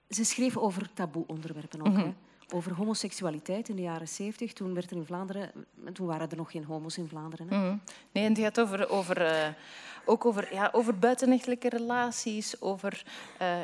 [0.10, 1.88] ze schreef over taboe-onderwerpen ook.
[1.88, 2.16] Mm -hmm.
[2.54, 4.54] Over homoseksualiteit in de jaren zeventig.
[4.54, 5.52] Toen werd er in Vlaanderen...
[5.94, 7.48] Toen waren er nog geen homo's in Vlaanderen.
[7.50, 7.56] Hè?
[7.56, 7.82] Mm -hmm.
[8.12, 9.48] Nee, en die gaat over, over, uh,
[10.10, 13.04] ook over, ja, over buitenechtelijke relaties, over...
[13.42, 13.62] Uh,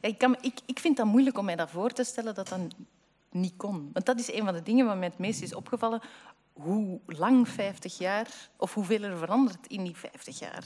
[0.00, 2.48] ja, ik, kan, ik, ik vind dat moeilijk om mij dat voor te stellen dat
[2.48, 2.60] dat
[3.30, 3.90] niet kon.
[3.92, 6.00] Want dat is een van de dingen wat mij het meest is opgevallen.
[6.52, 10.64] Hoe lang 50 jaar, of hoeveel er verandert in die 50 jaar.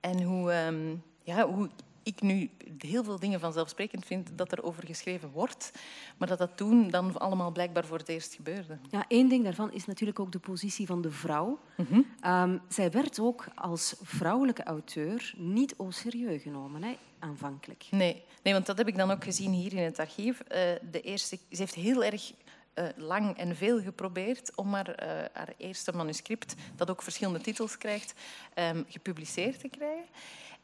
[0.00, 1.68] En hoe, um, ja, hoe
[2.02, 5.72] ik nu heel veel dingen vanzelfsprekend vind dat er over geschreven wordt,
[6.16, 8.78] maar dat dat toen dan allemaal blijkbaar voor het eerst gebeurde.
[8.90, 11.58] Ja, één ding daarvan is natuurlijk ook de positie van de vrouw.
[11.76, 12.32] Mm -hmm.
[12.32, 17.86] um, zij werd ook als vrouwelijke auteur niet au serieus genomen, hè, aanvankelijk.
[17.90, 18.22] Nee.
[18.42, 20.40] nee, want dat heb ik dan ook gezien hier in het archief.
[20.40, 20.48] Uh,
[20.90, 22.32] de eerste, ze heeft heel erg
[22.74, 27.78] uh, lang en veel geprobeerd om haar, uh, haar, eerste manuscript, dat ook verschillende titels
[27.78, 28.14] krijgt,
[28.54, 30.06] um, gepubliceerd te krijgen.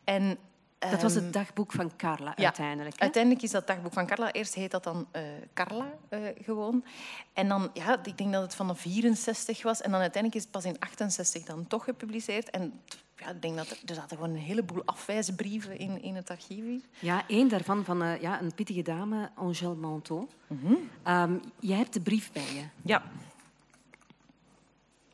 [0.04, 0.38] En
[0.78, 2.94] dat was het ehm, dagboek van Carla ja, uiteindelijk.
[2.94, 3.02] Hè?
[3.02, 4.32] Uiteindelijk is dat dagboek van Carla.
[4.32, 5.22] Eerst heet dat dan uh,
[5.54, 6.84] Carla uh, gewoon.
[7.32, 9.80] En dan, ja, ik denk dat het van 64 was.
[9.80, 12.50] En dan uiteindelijk is het pas in 68 dan toch gepubliceerd.
[12.50, 12.80] En
[13.16, 16.64] ja, ik denk dat er, er zaten gewoon een heleboel afwijsbrieven in, in het archief
[16.64, 16.80] hier.
[16.98, 20.26] Ja, één daarvan van uh, ja, een pittige dame, Angèle Manteau.
[20.46, 21.14] Mm -hmm.
[21.14, 22.64] um, jij hebt de brief bij je.
[22.82, 23.02] Ja.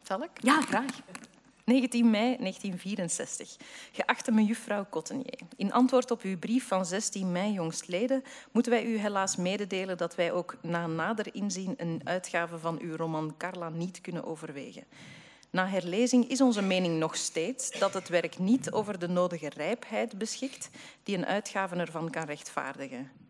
[0.03, 0.31] Zal ik?
[0.41, 1.01] Ja, graag.
[1.65, 3.57] 19 mei 1964.
[3.93, 8.23] Geachte mejuffrouw Cottenier, in antwoord op uw brief van 16 mei jongstleden
[8.53, 12.97] moeten wij u helaas mededelen dat wij ook na nader inzien een uitgave van uw
[12.97, 14.85] roman Carla niet kunnen overwegen.
[15.51, 20.19] Na herlezing is onze mening nog steeds dat het werk niet over de nodige rijpheid
[20.19, 20.71] beschikt
[21.03, 23.24] die een uitgave ervan kan rechtvaardigen.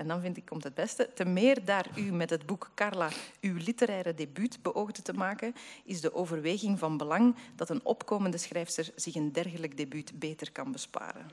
[0.00, 1.10] En dan vind ik komt het beste.
[1.14, 3.08] Te meer daar u met het boek Carla
[3.40, 8.90] uw literaire debuut beoogde te maken, is de overweging van belang dat een opkomende schrijfster
[8.94, 11.30] zich een dergelijk debuut beter kan besparen.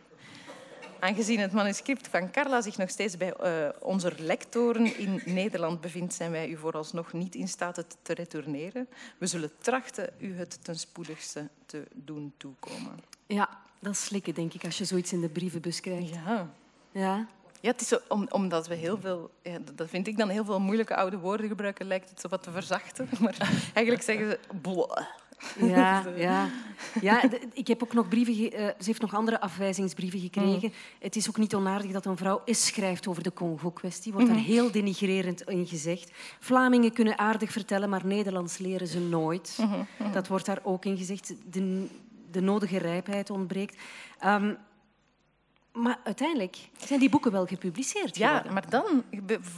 [0.99, 6.13] Aangezien het manuscript van Carla zich nog steeds bij uh, onze lectoren in Nederland bevindt,
[6.13, 8.87] zijn wij u vooralsnog niet in staat het te retourneren.
[9.17, 12.99] We zullen trachten u het ten spoedigste te doen toekomen.
[13.27, 13.49] Ja,
[13.79, 16.09] dat is slikken, denk ik, als je zoiets in de brievenbus krijgt.
[16.09, 16.49] Ja.
[16.91, 17.27] Ja.
[17.61, 20.45] Ja, het is zo, om, omdat we heel veel, ja, dat vind ik dan heel
[20.45, 23.09] veel moeilijke oude woorden gebruiken, lijkt het zo wat te verzachten.
[23.21, 23.37] Maar
[23.73, 24.39] eigenlijk zeggen ze.
[25.59, 26.49] Ja, ja.
[27.01, 28.33] ja, ik heb ook nog brieven.
[28.33, 30.67] Uh, ze heeft nog andere afwijzingsbrieven gekregen.
[30.67, 30.73] Mm.
[30.99, 34.11] Het is ook niet onaardig dat een vrouw eens schrijft over de Congo-kwestie.
[34.13, 34.51] Wordt daar mm -hmm.
[34.51, 36.11] heel denigrerend in gezegd.
[36.39, 39.57] Vlamingen kunnen aardig vertellen, maar Nederlands leren ze nooit.
[39.61, 40.11] Mm -hmm.
[40.11, 41.33] Dat wordt daar ook in gezegd.
[41.45, 41.87] De,
[42.31, 43.77] de nodige rijpheid ontbreekt.
[44.25, 44.57] Um,
[45.77, 49.03] maar uiteindelijk zijn die boeken wel gepubliceerd Ja, maar dan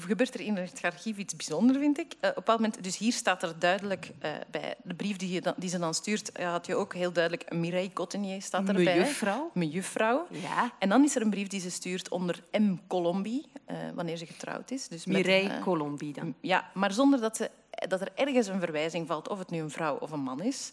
[0.08, 2.14] gebeurt er in het archief iets bijzonders, vind ik.
[2.22, 5.54] Uh, op moment, dus hier staat er duidelijk uh, bij de brief die, je dan,
[5.58, 8.84] die ze dan stuurt, uh, had je ook heel duidelijk Mireille Cottenier staat erbij.
[8.84, 9.52] Mejuffrouw.
[9.54, 10.28] Mejuffrouw.
[10.30, 10.72] Ja.
[10.80, 12.76] En dan is er een brief die ze stuurt onder M.
[12.88, 13.46] Colombie,
[13.94, 14.88] wanneer ze getrouwd is.
[14.88, 16.34] Dus Mireille Colombie dan.
[16.42, 17.50] Ja, maar zonder dat, ze,
[17.88, 20.72] dat er ergens een verwijzing valt of het nu een vrouw of een man is.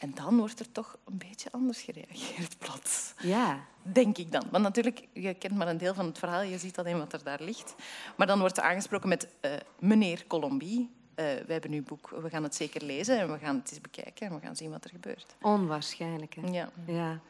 [0.00, 3.14] En dan wordt er toch een beetje anders gereageerd plots.
[3.18, 3.64] Ja.
[3.82, 4.44] Denk ik dan.
[4.50, 7.24] Want natuurlijk, je kent maar een deel van het verhaal, je ziet alleen wat er
[7.24, 7.74] daar ligt.
[8.16, 10.78] Maar dan wordt er aangesproken met uh, meneer Colombie.
[10.80, 13.80] Uh, we hebben uw boek, we gaan het zeker lezen en we gaan het eens
[13.80, 15.36] bekijken en we gaan zien wat er gebeurt.
[15.40, 16.50] Onwaarschijnlijk, hè?
[16.50, 16.70] Ja.
[16.86, 17.20] ja.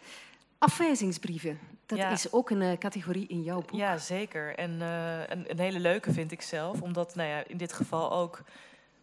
[0.58, 2.10] Afwijzingsbrieven, dat ja.
[2.10, 3.78] is ook een uh, categorie in jouw boek.
[3.78, 4.54] Ja, zeker.
[4.54, 8.42] En een, een, hele leuke vind ik zelf, omdat nou ja, in dit geval ook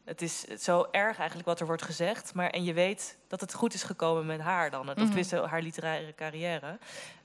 [0.08, 2.34] het is zo erg eigenlijk wat er wordt gezegd.
[2.34, 4.86] Maar, en je weet dat het goed is gekomen met haar dan.
[4.86, 5.44] Dat mm -hmm.
[5.44, 6.78] haar literaire carrière.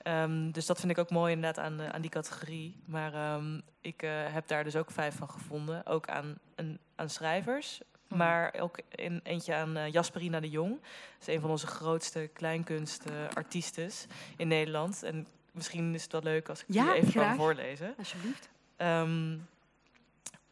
[0.03, 2.75] Um, dus dat vind ik ook mooi inderdaad aan, aan die categorie.
[2.85, 5.85] Maar um, ik uh, heb daar dus ook vijf van gevonden.
[5.85, 7.81] Ook aan, een, aan schrijvers.
[8.07, 10.71] Maar ook in, eentje aan uh, Jasperina de Jong.
[10.71, 14.05] Dat is een van onze grootste kleinkunstartistes
[14.37, 15.03] in Nederland.
[15.03, 17.27] En misschien is het wel leuk als ik ja, die even graag.
[17.27, 17.93] kan voorlezen.
[17.97, 18.49] Alsjeblieft.
[18.77, 19.47] Um,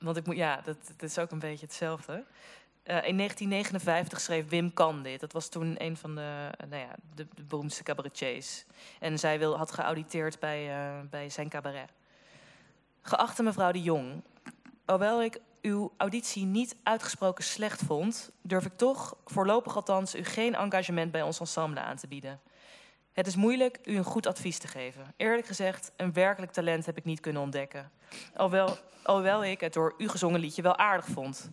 [0.01, 2.13] want ik moet, ja, dat, dat, is ook een beetje hetzelfde.
[2.13, 5.19] Uh, in 1959 schreef Wim Kan dit.
[5.19, 8.65] Dat was toen een van de, uh, nou ja, de, beroemdste cabaretiers.
[8.99, 11.89] En zij wil, had geauditeerd bij, uh, bij zijn cabaret.
[13.01, 14.21] Geachte mevrouw de Jong,
[14.85, 20.55] hoewel ik uw auditie niet uitgesproken slecht vond, durf ik toch, voorlopig althans, u geen
[20.55, 22.39] engagement bij ons ensemble aan te bieden.
[23.13, 25.13] Het is moeilijk u een goed advies te geven.
[25.17, 27.91] Eerlijk gezegd, een werkelijk talent heb ik niet kunnen ontdekken.
[28.35, 31.49] Alhoewel, alhoewel ik het door u gezongen liedje wel aardig vond.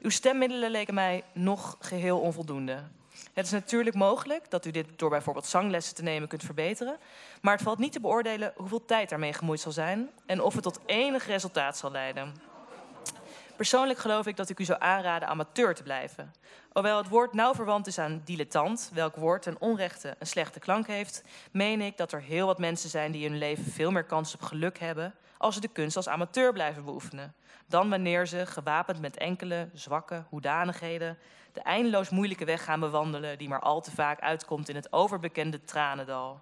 [0.00, 2.82] Uw stemmiddelen leken mij nog geheel onvoldoende.
[3.32, 6.96] Het is natuurlijk mogelijk dat u dit door bijvoorbeeld zanglessen te nemen kunt verbeteren,
[7.40, 10.62] maar het valt niet te beoordelen hoeveel tijd daarmee gemoeid zal zijn en of het
[10.62, 12.53] tot enig resultaat zal leiden.
[13.56, 16.32] Persoonlijk geloof ik dat ik u zou aanraden amateur te blijven.
[16.72, 20.86] Hoewel het woord nauw verwant is aan dilettant, welk woord ten onrechte een slechte klank
[20.86, 24.34] heeft, meen ik dat er heel wat mensen zijn die hun leven veel meer kans
[24.34, 27.34] op geluk hebben als ze de kunst als amateur blijven beoefenen.
[27.66, 31.18] Dan wanneer ze, gewapend met enkele zwakke hoedanigheden,
[31.52, 35.64] de eindeloos moeilijke weg gaan bewandelen die maar al te vaak uitkomt in het overbekende
[35.64, 36.40] tranendal.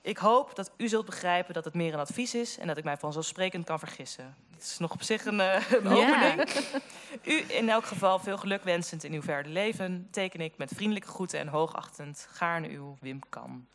[0.00, 2.84] Ik hoop dat u zult begrijpen dat het meer een advies is en dat ik
[2.84, 4.36] mij vanzelfsprekend kan vergissen.
[4.56, 6.48] Het is nog op zich een, uh, een opening.
[7.24, 11.08] U in elk geval veel geluk wensend in uw verder leven, teken ik met vriendelijke
[11.08, 13.66] groeten en hoogachtend gaarne uw Wim Kam.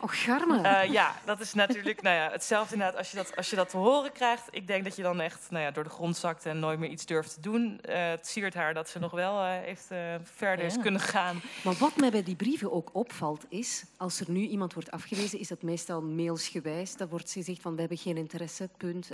[0.00, 0.58] Oh, garme.
[0.58, 3.68] Uh, ja, dat is natuurlijk nou ja, hetzelfde inderdaad als je, dat, als je dat
[3.68, 4.48] te horen krijgt.
[4.50, 6.90] Ik denk dat je dan echt nou ja, door de grond zakt en nooit meer
[6.90, 7.80] iets durft te doen.
[7.88, 9.86] Uh, het siert haar dat ze nog wel uh, heeft
[10.22, 11.40] verder is kunnen gaan.
[11.64, 15.38] Maar wat mij bij die brieven ook opvalt is, als er nu iemand wordt afgewezen,
[15.38, 16.96] is dat meestal mailsgewijs.
[16.96, 19.10] Dan wordt gezegd van, we hebben geen interesse, punt.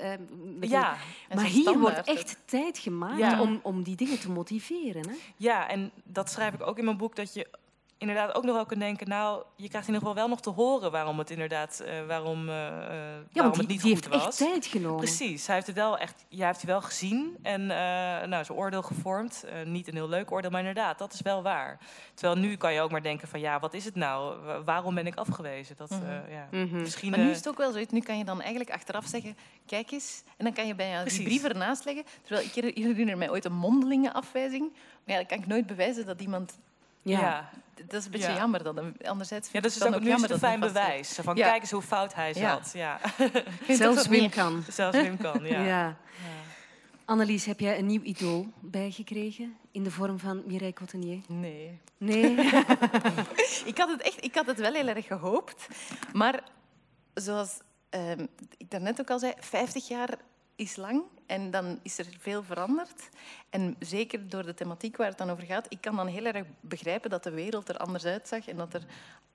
[0.60, 0.96] Ja.
[1.34, 3.40] Maar hier wordt echt tijd gemaakt ja.
[3.40, 5.08] om, om die dingen te motiveren.
[5.08, 5.14] Hè?
[5.36, 7.46] Ja, en dat schrijf ik ook in mijn boek, dat je
[8.00, 9.08] inderdaad ook nog wel kunnen denken...
[9.08, 11.82] nou, je krijgt in ieder geval wel nog te horen waarom het inderdaad...
[11.84, 14.40] Uh, waarom, uh, ja, waarom die, het niet die goed heeft was.
[14.40, 14.96] echt tijd genomen.
[14.96, 16.24] Precies, hij heeft het wel echt...
[16.28, 17.68] Jij heeft het wel gezien en uh,
[18.28, 19.44] nou, zijn oordeel gevormd.
[19.64, 21.78] niet een heel leuk oordeel, maar inderdaad, dat is wel waar.
[22.14, 23.40] Terwijl nu kan je ook maar denken van...
[23.40, 24.36] ja, wat is het nou?
[24.64, 25.76] Waarom ben ik afgewezen?
[25.76, 26.32] Dat, mm -hmm.
[26.32, 26.80] ja, mm -hmm.
[26.80, 27.92] misschien, maar nu is het ook wel zoiets.
[27.92, 29.36] Nu kan je dan eigenlijk achteraf zeggen...
[29.66, 32.04] kijk eens, en dan kan je bijna die brief ernaast leggen.
[32.22, 34.72] Terwijl ik herinner mij ooit een mondelinge afwijzing.
[34.72, 36.58] Maar ja, dan kan ik nooit bewijzen dat iemand...
[37.02, 37.20] Ja.
[37.20, 37.50] ja.
[37.86, 38.36] Dat is een beetje ja.
[38.36, 38.94] jammer dan.
[39.02, 41.18] Anderzijds ja, dat is dan ook, ook nu jammer fijn bewijs.
[41.22, 41.48] Van ja.
[41.48, 42.70] kijk eens hoe fout hij zat.
[42.74, 43.00] Ja.
[43.68, 43.74] ja.
[43.76, 44.64] Zelfs Wim kan.
[44.70, 45.64] Zelfs Wim kan, ja.
[45.64, 45.96] ja.
[47.04, 51.20] Annelies, heb jij een nieuw idool bijgekregen in de vorm van Mireille Cottenier?
[51.28, 51.80] Nee.
[51.96, 52.30] Nee?
[53.64, 55.68] ik, had het echt, ik had het wel heel erg gehoopt.
[56.12, 56.42] Maar
[57.14, 57.58] zoals
[57.90, 60.18] um, ik daarnet ook al zei, 50 jaar
[60.60, 63.08] is lang en dan is er veel veranderd.
[63.50, 66.46] En zeker door de thematiek waar het dan over gaat, ik kan dan heel erg
[66.60, 68.84] begrijpen dat de wereld er anders uitzag en dat er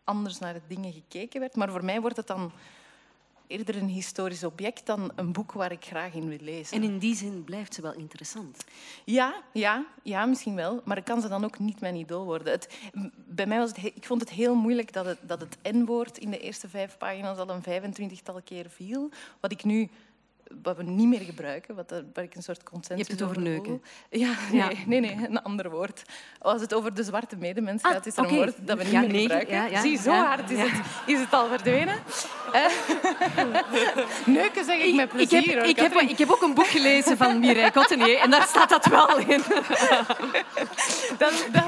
[0.04, 1.56] anders naar dingen gekeken werd.
[1.56, 2.52] Maar voor mij wordt het dan
[3.48, 6.78] eerder een historisch object dan een boek waar ik graag in wil lezen.
[6.78, 8.66] En in die zin blijft ze wel interessant.
[9.06, 10.82] Ja, ja, ja misschien wel.
[10.84, 12.54] Maar kan ze dan ook niet mijn idool worden?
[12.54, 12.78] Het,
[13.16, 16.32] bij mij was het, ik vond het heel moeilijk dat het, dat het N-woord in
[16.32, 19.10] de eerste vijf pagina's al een 25-tal keer viel.
[19.40, 19.90] Wat ik nu
[20.62, 23.42] wat we niet meer gebruiken, wat, waar ik een soort consensus Je hebt het over
[23.42, 23.82] neuken.
[24.10, 24.70] Ja, nee, ja.
[24.86, 26.04] nee, nee, een ander woord.
[26.40, 28.38] Als het over de zwarte medemens gaat, ah, is er okay.
[28.38, 29.72] een woord dat we niet ja, meer nee, gebruiken.
[29.72, 31.96] Ja, Zie, zo hard is, het, is het al verdwenen.
[34.26, 35.38] neuken zeg ik met plezier.
[35.40, 38.30] Ik heb, hoor, ik, heb, ik heb ook een boek gelezen van Mireille Cottenier en
[38.30, 39.28] daar staat dat wel in.
[41.18, 41.64] dat, dat,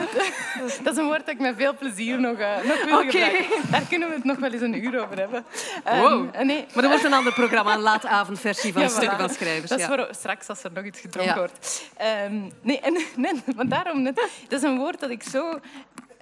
[0.84, 3.46] dat is een woord dat ik met veel plezier nog, uh, nog wil okay.
[3.72, 5.46] Daar kunnen we het nog wel eens een uur over hebben.
[5.94, 6.44] Um, wow.
[6.44, 6.66] nee.
[6.74, 9.70] Maar er wordt een ander programma, een laatavondversie van Ja, stukken van schrijvers.
[9.70, 9.96] Dat is ja.
[9.96, 11.40] voor straks als er nog iets gedronken Ja.
[11.40, 11.84] wordt.
[11.98, 14.16] Ehm, nee, en, nee, maar daarom, net,
[14.48, 15.60] dat is een woord dat ik zo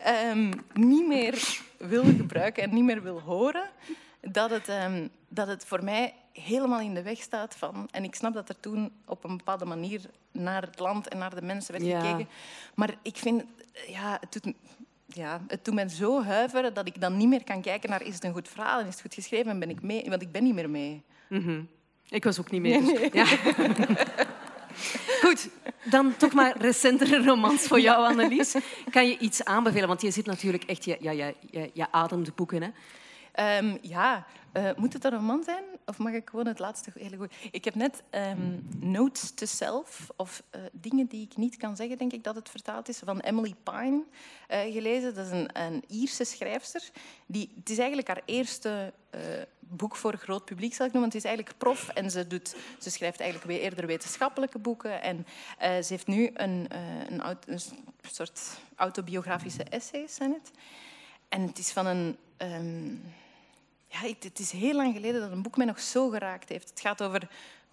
[0.04, 3.70] ehm, niet meer wil gebruiken en niet meer wil horen,
[4.32, 7.88] dat het, ehm, dat het voor mij helemaal in de weg staat van...
[7.92, 11.36] En ik snap dat er toen op een bepaalde manier naar het land en naar
[11.36, 12.00] de mensen werd Ja.
[12.00, 12.28] gekeken.
[12.76, 13.44] Maar ik vind...
[13.88, 14.54] Ja, het doet,
[15.06, 18.14] ja, het doet mij zo huiveren dat ik dan niet meer kan kijken naar is
[18.14, 20.10] het een goed verhaal en is het goed geschreven en ben ik mee.
[20.10, 21.04] Want ik ben niet meer mee.
[21.30, 21.62] Mhm.
[22.10, 22.82] Ik was ook niet mee.
[22.82, 23.26] dus- Ja.
[25.22, 25.50] Goed,
[25.84, 28.56] dan toch maar recentere romans voor jou, Annelies.
[28.90, 29.88] Kan je iets aanbevelen?
[29.88, 32.62] Want je zit natuurlijk echt, je, ja, je, je, je ademt de boeken.
[32.62, 32.70] Hè?
[33.36, 35.64] Ehm, ja, uh, moet het een roman zijn?
[35.86, 37.34] Of mag ik gewoon het laatste hele goed?
[37.52, 41.98] Ik heb net um, Notes to Self, of uh, dingen die ik niet kan zeggen,
[41.98, 44.04] denk ik dat het vertaald is, van Emily Pine
[44.52, 45.14] uh, gelezen.
[45.14, 46.90] Dat is een, een Ierse schrijfster.
[47.26, 48.94] Die, het is eigenlijk haar eerste
[49.60, 51.10] boek voor groot publiek, zal ik noemen.
[51.10, 55.02] Het is eigenlijk prof en ze, doet, ze schrijft eigenlijk weer eerder wetenschappelijke boeken.
[55.02, 55.26] En
[55.60, 56.68] ze heeft nu een,
[57.08, 57.60] een,
[58.02, 60.52] soort autobiografische essays, zijn het.
[61.30, 62.18] En het is van een...
[62.38, 63.02] Um,
[63.88, 66.70] ja, het is heel lang geleden dat een boek mij nog zo geraakt heeft.
[66.70, 67.30] Het gaat over...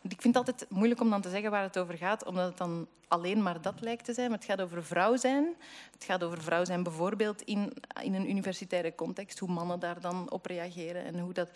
[0.08, 2.58] Ik vind het altijd moeilijk om dan te zeggen waar het over gaat, omdat het
[2.58, 4.28] dan alleen maar dat lijkt te zijn.
[4.30, 5.54] Maar het gaat over vrouw zijn.
[5.92, 7.72] Het gaat over vrouw zijn bijvoorbeeld in,
[8.02, 11.04] in een universitaire context, hoe mannen daar dan op reageren.
[11.04, 11.50] En hoe dat,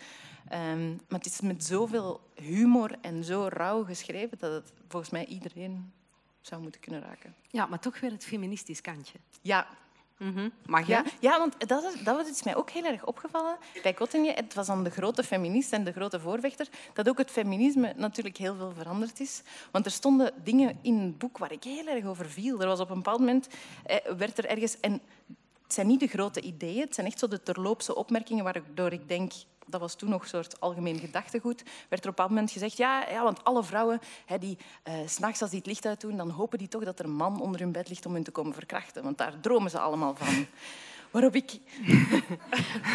[0.53, 5.25] um, maar het is met zoveel humor en zo rauw geschreven dat het volgens mij
[5.25, 5.93] iedereen
[6.41, 7.35] zou moeten kunnen raken.
[7.47, 9.19] Ja, maar toch weer het feministisch kantje.
[9.41, 9.67] Ja,
[10.17, 10.91] Mm Mag je?
[10.91, 13.57] Ja, ja want dat, is, dat mij ook heel erg opgevallen.
[13.83, 17.31] Bij Kottinje, het was dan de grote feminist en de grote voorvechter, dat ook het
[17.31, 19.41] feminisme natuurlijk heel veel veranderd is.
[19.71, 22.61] Want er stonden dingen in het boek waar ik heel erg over viel.
[22.61, 23.47] Er was op een bepaald moment,
[23.85, 24.79] eh, werd er ergens...
[24.79, 25.01] En
[25.63, 29.07] het zijn niet de grote ideeën, het zijn echt zo de terloopse opmerkingen waardoor ik
[29.07, 29.31] denk
[29.67, 33.09] dat was toen nog een soort algemeen gedachtegoed, werd er op een moment gezegd, ja,
[33.09, 36.29] ja want alle vrouwen hè, die uh, s'nachts als die het licht uit doen, dan
[36.29, 38.53] hopen die toch dat er een man onder hun bed ligt om hun te komen
[38.53, 40.45] verkrachten, want daar dromen ze allemaal van.
[41.11, 41.51] Waarop ik...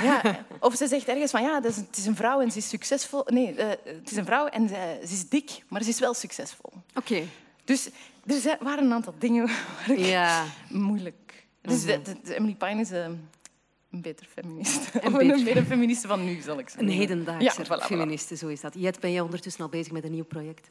[0.02, 2.50] ja, of ze zegt ergens van, ja, het is, een, het is een vrouw en
[2.50, 3.22] ze is succesvol.
[3.26, 6.14] Nee, uh, het is een vrouw en ze, ze, is dik, maar ze is wel
[6.14, 6.72] succesvol.
[6.94, 7.22] Oké.
[7.64, 7.90] Dus
[8.26, 9.46] er waren een aantal dingen
[9.86, 10.44] waar ik ja.
[10.68, 11.46] moeilijk...
[11.60, 12.32] Dus mm -hmm.
[12.32, 12.90] Emily Pine is...
[12.90, 13.06] Uh,
[13.92, 14.94] een beter feminist.
[15.02, 15.56] Een, beter...
[15.56, 16.88] een feministe van nu, zal ik zeggen.
[16.88, 18.74] Een hedendaagse ja, feministe, zo is dat.
[18.74, 20.70] Jet, ben jij ondertussen al bezig met een nieuw project?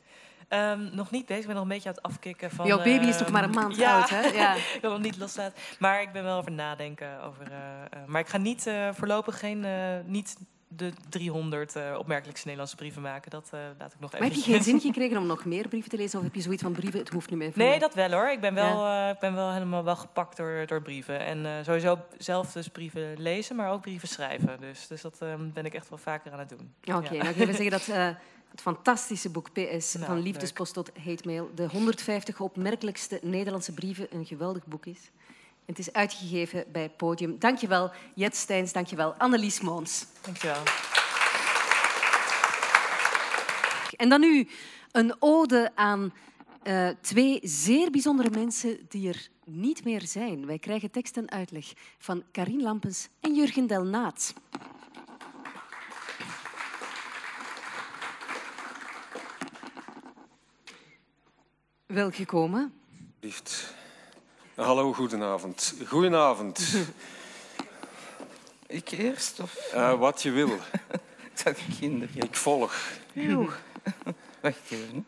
[0.50, 1.42] Um, nog niet bezig.
[1.42, 2.66] Ik ben nog een beetje aan het afkicken van...
[2.66, 4.20] Jouw baby is toch maar een maand ja, oud, hè?
[4.22, 4.56] Ja.
[4.76, 5.58] ik wil hem niet loslaten.
[5.80, 7.22] Maar ik ben wel over nadenken.
[7.24, 9.66] Over, uh, uh, maar ik ga niet uh, voorlopig geen...
[10.06, 10.36] niet
[10.76, 13.32] de 300 uh, opmerkelijkste Nederlandse brieven maken.
[13.32, 14.26] Dat uh, laat ik nog even.
[14.26, 16.20] Maar heb je geen zin gekregen om nog meer brieven te lezen?
[16.20, 17.52] Of heb je zoiets van brieven, het hoeft niet meer?
[17.56, 18.30] Nee, dat wel hoor.
[18.30, 19.08] Ik ben wel, ja.
[19.08, 21.20] uh, ik ben wel helemaal wel gepakt door, door brieven.
[21.20, 24.60] En sowieso zelf dus brieven lezen, maar ook brieven schrijven.
[24.60, 25.20] Dus, dus dat
[25.54, 26.74] ben ik echt wel vaker aan het doen.
[26.82, 27.24] Oké, okay, ja.
[27.24, 28.16] nou, ik wil zeggen dat
[28.52, 34.08] het fantastische boek PS nou, van liefdespost tot hate mail, de 150 opmerkelijkste Nederlandse brieven,
[34.12, 35.12] een geweldig boek is.
[35.66, 37.40] Het is uitgegeven bij Podium.
[37.40, 38.74] Dankjewel, Jet Steins.
[38.74, 40.06] Dankjewel, Annelies Moons.
[40.22, 40.64] Dankjewel.
[43.98, 44.48] En dan nu
[44.92, 46.14] een ode aan
[46.64, 50.46] uh, twee zeer bijzondere mensen die er niet meer zijn.
[50.46, 54.34] Wij krijgen tekst en uitleg van Karin Lampens en Jurgen Delnaat.
[61.86, 62.74] Welgekomen.
[63.20, 63.80] Liefd.
[64.62, 65.76] Hallo, goedenavond.
[65.88, 66.60] Goedenavond.
[68.68, 69.40] Ik eerst?
[69.40, 69.72] Of?
[69.76, 70.50] Uh, wat je wil.
[71.44, 72.16] dat kinderen.
[72.16, 72.76] Ik volg.
[74.42, 75.06] Wacht even.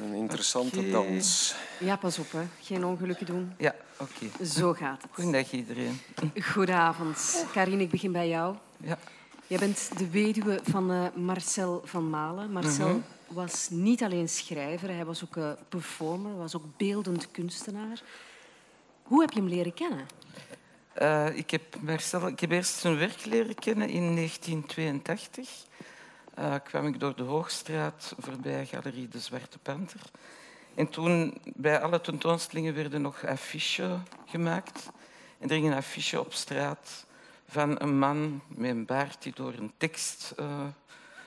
[0.00, 0.90] Een interessante okay.
[0.90, 1.54] dans.
[1.78, 2.42] Ja, pas op, hè.
[2.60, 3.52] geen ongelukken doen.
[3.58, 4.10] Ja, oké.
[4.24, 4.46] Okay.
[4.46, 5.10] Zo gaat het.
[5.12, 6.00] Goedendag iedereen.
[6.42, 7.46] Goedenavond.
[7.52, 8.56] Karin, ik begin bij jou.
[8.76, 8.98] Ja.
[9.46, 12.52] Jij bent de weduwe van uh, Marcel van Malen.
[12.52, 13.36] Marcel mm -hmm.
[13.36, 18.02] was niet alleen schrijver, hij was ook uh, performer, was ook beeldend kunstenaar.
[19.12, 20.06] Hoe heb je hem leren kennen?
[21.02, 25.48] Uh, ik, heb eerst zijn werk leren kennen in 1982.
[26.38, 30.00] Uh, kwam ik door de Hoogstraat voorbij Galerie De Zwarte Panter.
[30.74, 34.90] En toen, bij alle tentoonstellingen, werden nog affiches gemaakt.
[35.38, 37.06] En er ging een affiche op straat
[37.48, 40.64] van een man met een baard die door een tekst uh,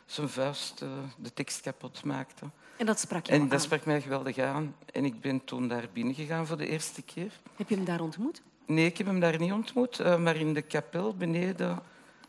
[0.06, 0.80] zijn vuist
[1.18, 2.46] de tekst kapot maakte.
[2.78, 3.48] En dat sprak je En aan.
[3.48, 4.76] dat sprak mij geweldig aan.
[4.92, 7.32] En ik ben toen daar binnen gegaan voor de eerste keer.
[7.56, 8.42] Heb je hem daar ontmoet?
[8.66, 10.00] Nee, ik heb hem daar niet ontmoet.
[10.00, 11.82] Uh, maar in de kapel beneden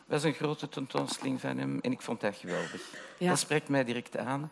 [0.07, 1.79] was een grote tentoonstelling van hem.
[1.81, 2.83] En ik vond dat geweldig.
[3.19, 3.29] Ja.
[3.29, 4.51] Dat spreekt mij direct aan.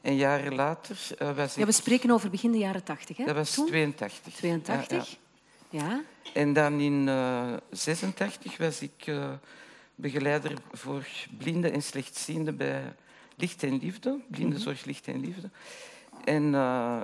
[0.00, 3.24] En jaren later uh, was ja, we spreken over begin de jaren tachtig, hè?
[3.24, 3.66] Dat was toen?
[3.66, 4.34] 82.
[4.34, 5.16] 82?
[5.70, 5.80] Ja.
[5.80, 6.02] ja.
[6.34, 9.28] En dan in uh, 86 was ik uh,
[9.94, 11.06] begeleider voor
[11.38, 12.94] blinden en slechtzienden bij
[13.36, 14.18] Licht en Liefde.
[14.28, 15.50] Blindenzorg, Licht en Liefde.
[16.24, 17.00] En uh,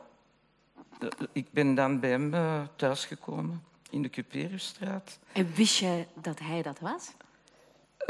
[1.33, 5.19] ik ben dan bij hem uh, thuisgekomen in de Cuperusstraat.
[5.33, 7.13] En wist je dat hij dat was?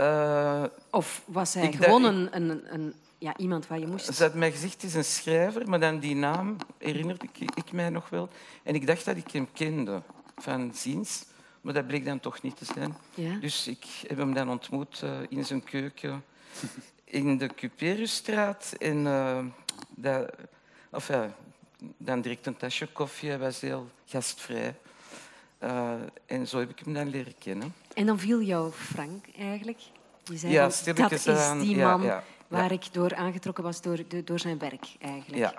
[0.00, 4.14] Uh, of was hij gewoon een, een, een, ja, iemand waar je moest...
[4.14, 7.72] Ze had mij gezegd, het is een schrijver, maar dan die naam herinnerde ik, ik
[7.72, 8.28] mij nog wel.
[8.62, 10.02] En ik dacht dat ik hem kende
[10.36, 11.24] van ziens,
[11.60, 12.96] maar dat bleek dan toch niet te zijn.
[13.14, 13.36] Ja?
[13.40, 16.24] Dus ik heb hem dan ontmoet uh, in zijn keuken
[17.12, 18.74] in de Cuperusstraat.
[18.78, 19.38] En uh,
[19.88, 20.30] dat,
[20.90, 21.32] enfin,
[21.96, 24.74] dan direct een tasje koffie, hij was heel gastvrij.
[25.62, 25.92] Uh,
[26.26, 27.74] en zo heb ik hem dan leren kennen.
[27.94, 29.80] En dan viel jou Frank eigenlijk
[30.24, 33.64] Je zei Ja, van, dat is aan, die ja, man ja, waar ik door aangetrokken
[33.64, 35.42] was door, door zijn werk, eigenlijk.
[35.42, 35.54] Ja.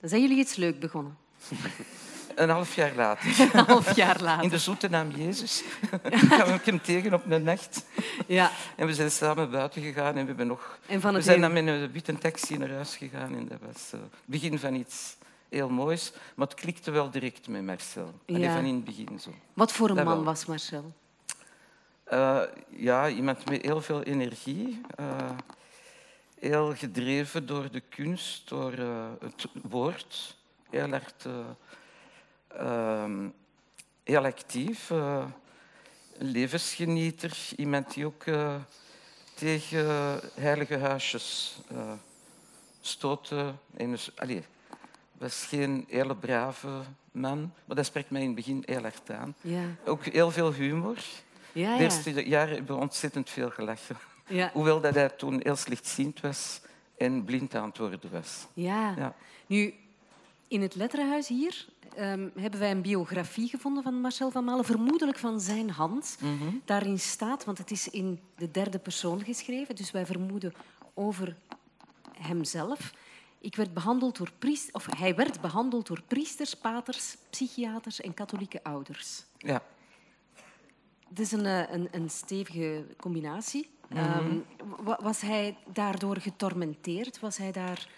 [0.00, 1.16] Dan zijn jullie iets leuk begonnen.
[2.36, 4.50] Een half jaar later, Een half jaar in later.
[4.50, 5.62] de zoete naam Jezus,
[6.54, 7.84] ik hem tegen op een nacht.
[8.26, 8.50] Ja.
[8.76, 10.78] En we zijn samen buiten gegaan en we hebben nog...
[10.86, 13.92] En van We zijn dan met een witte taxi naar huis gegaan en dat was
[13.92, 15.16] eh, het begin van iets
[15.48, 16.12] heel moois.
[16.34, 18.14] Maar het klikte wel direct met Marcel.
[18.28, 18.54] Allee, Ja.
[18.54, 19.30] van in het begin zo.
[19.54, 20.24] Wat voor een Dat man wel.
[20.24, 20.92] was Marcel?
[22.04, 24.80] Eh, ja, iemand met heel veel energie.
[24.96, 25.30] eh,
[26.40, 30.36] heel gedreven door de kunst, door eh, het woord.
[30.70, 31.12] Heel erg
[32.58, 33.28] eh, ehm,
[34.04, 34.90] heel actief.
[34.90, 35.24] eh,
[36.18, 37.36] een levensgenieter.
[37.56, 38.54] Iemand die ook eh,
[39.34, 39.86] tegen
[40.34, 41.92] heilige huisjes eh
[42.80, 43.52] stootte.
[43.76, 44.42] En dus, allee,
[45.12, 46.68] was geen hele brave
[47.12, 49.34] man, maar dat spreekt mij in het begin heel erg aan.
[49.40, 50.96] Ja, Ook heel veel humor.
[51.52, 51.78] ja, De ja.
[51.78, 53.96] eerste jaren hebben we ontzettend veel gelachen.
[54.26, 54.50] ja.
[54.56, 56.60] Hoewel dat hij toen heel slechtziend was
[56.98, 58.46] en blind aan het worden was.
[58.54, 58.94] ja.
[58.96, 59.14] Ja.
[59.46, 59.74] Nu,
[60.48, 61.66] in het letterenhuis hier
[61.96, 66.16] ehm, hebben wij een biografie gevonden van Marcel van Malen, vermoedelijk van zijn hand.
[66.20, 66.48] Mhm.
[66.64, 70.54] Daarin staat, want het is in de derde persoon geschreven, dus wij vermoeden
[70.94, 71.36] over
[72.18, 72.92] hemzelf.
[73.38, 78.62] Ik werd behandeld door priest, of hij werd behandeld door priesters, paters, psychiaters en katholieke
[78.64, 79.22] ouders.
[79.38, 79.62] Ja.
[81.08, 83.70] Het is een, eh, een, een stevige combinatie.
[83.88, 83.98] Mhm.
[84.00, 84.36] Ehm,
[84.84, 87.20] wa- was hij daardoor getormenteerd?
[87.20, 87.88] Was hij daar...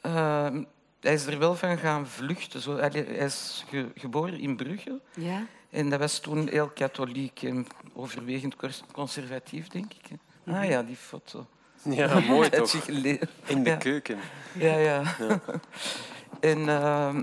[0.00, 0.64] Ehm,
[1.00, 2.60] hij is er wel van gaan vluchten.
[2.60, 2.76] Zo.
[2.76, 5.00] Hij is ge- geboren in Brugge.
[5.14, 5.46] Ja?
[5.70, 10.06] En dat was toen heel katholiek en overwegend cons- conservatief, denk ik.
[10.08, 10.16] hè.
[10.44, 10.56] Mhm.
[10.58, 11.46] Ah ja, die foto.
[11.82, 12.72] Ja, mooi toch?
[12.88, 13.76] In de Ja.
[13.76, 14.18] keuken.
[14.54, 15.02] Ja, ja.
[16.40, 17.22] En ehm,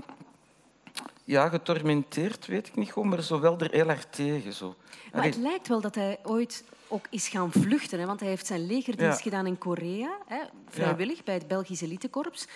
[1.24, 4.52] ja, getormenteerd weet ik niet goed, maar zo wel er heel erg tegen.
[4.52, 4.76] Zo.
[5.12, 7.98] Maar Allee, het lijkt wel dat hij ooit ook is gaan vluchten.
[8.00, 8.06] Hè?
[8.06, 9.22] Want hij heeft zijn legerdienst Ja.
[9.22, 10.38] gedaan in Korea, hè?
[10.68, 12.46] vrijwillig, bij het Belgisch elitekorps.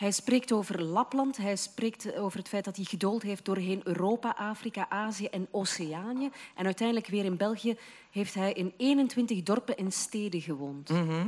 [0.00, 1.36] Hij spreekt over Lapland.
[1.36, 6.30] Hij spreekt over het feit dat hij gedoold heeft doorheen Europa, Afrika, Azië en Oceanië.
[6.54, 7.78] En uiteindelijk weer in België
[8.10, 10.88] heeft hij in 21 dorpen en steden gewoond.
[10.88, 11.26] mhm.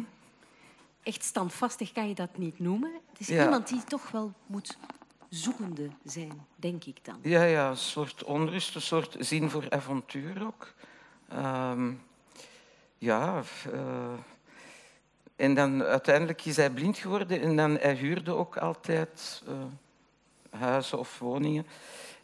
[1.03, 2.93] Echt standvastig kan je dat niet noemen.
[3.11, 3.45] Het is Ja.
[3.45, 4.79] iemand die toch wel moet
[5.29, 7.19] zoekende zijn, denk ik dan.
[7.23, 10.73] Ja, ja, een soort onrust, een soort zin voor avontuur ook.
[11.29, 11.93] Ehm,
[12.99, 13.43] ja,
[13.73, 14.13] eh,
[15.43, 19.55] en dan uiteindelijk is hij blind geworden en dan hij huurde ook altijd eh,
[20.61, 21.67] huizen of woningen.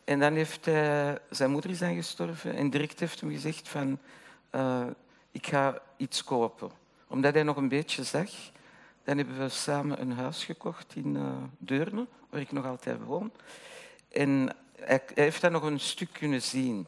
[0.04, 3.98] En dan heeft hij, zijn moeder is gestorven en direct heeft hem gezegd van,
[4.50, 4.86] eh,
[5.30, 6.70] ik ga iets kopen.
[7.06, 8.30] Omdat hij nog een beetje zag,
[9.04, 11.22] dan hebben we samen een huis gekocht in eh,
[11.58, 13.32] Deurne, waar ik nog altijd woon.
[14.12, 16.86] En hij, hij heeft dat nog een stuk kunnen zien.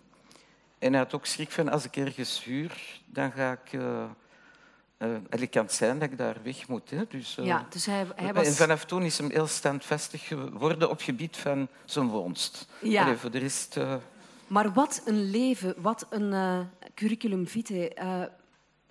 [0.79, 3.81] En hij had ook schrik van, als ik ergens huur, dan ga ik...
[5.31, 6.91] het kan het zijn dat ik daar weg moet.
[6.91, 7.03] Hè.
[7.09, 8.57] Dus, eh, Ja, dus hij, hij En was...
[8.57, 12.67] vanaf toen is hem heel standvastig geworden op het gebied van zijn woonst.
[12.81, 13.03] Ja.
[13.03, 13.77] Allee, voor de rest...
[13.77, 13.95] eh,
[14.47, 16.35] Maar wat een leven, wat een
[16.95, 18.31] curriculum vitae.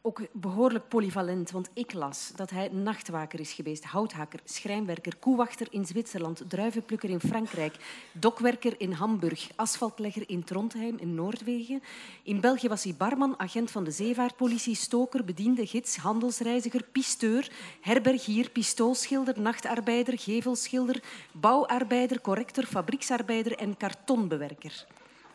[0.01, 5.85] Ook behoorlijk polyvalent, want ik las dat hij nachtwaker is geweest, houthakker, schrijnwerker, koewachter in
[5.85, 7.75] Zwitserland, druivenplukker in Frankrijk,
[8.11, 11.83] dokwerker in Hamburg, asfaltlegger in Trondheim in Noordwegen.
[12.23, 18.49] In België was hij barman, agent van de zeevaartpolitie, stoker, bediende, gids, handelsreiziger, pisteur, herbergier,
[18.49, 24.87] pistoolschilder, nachtarbeider, gevelschilder, bouwarbeider, corrector, fabrieksarbeider en kartonbewerker.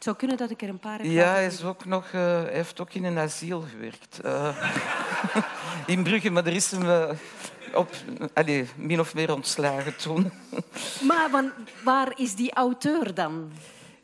[0.05, 2.49] Het zou kunnen dat ik er een paar heb Ja, hij, is ook nog, hij
[2.53, 4.21] heeft ook in een asiel gewerkt.
[4.21, 4.73] Eh,
[5.95, 7.11] in Brugge, maar er is hem eh,
[7.75, 7.91] op,
[8.35, 10.33] allee, min of meer ontslagen toen.
[11.09, 11.53] Maar wan-
[11.85, 13.51] waar is die auteur dan?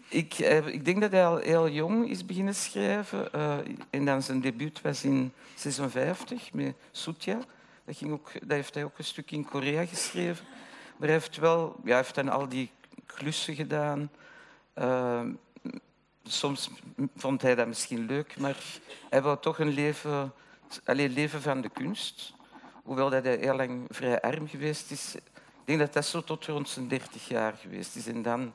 [0.09, 3.33] Ik, ik denk dat hij al heel jong is beginnen schrijven.
[3.91, 7.39] en dan zijn debuut was in 56 met Sutja.
[7.85, 10.45] Dat, ging ook, dat heeft hij ook een stuk in Korea geschreven.
[10.97, 12.71] Maar hij heeft, wel, ja, hij heeft dan al die
[13.07, 14.11] klussen gedaan.
[16.33, 16.71] Soms
[17.17, 18.57] vond hij dat misschien leuk, maar
[19.11, 20.33] hij wou toch een leven,
[20.85, 22.33] alleen leven van de kunst.
[22.85, 25.15] Hoewel dat hij heel lang vrij arm geweest is.
[25.15, 25.23] Ik
[25.65, 28.07] denk dat dat zo tot rond zijn 30 jaar geweest is.
[28.07, 28.53] En dan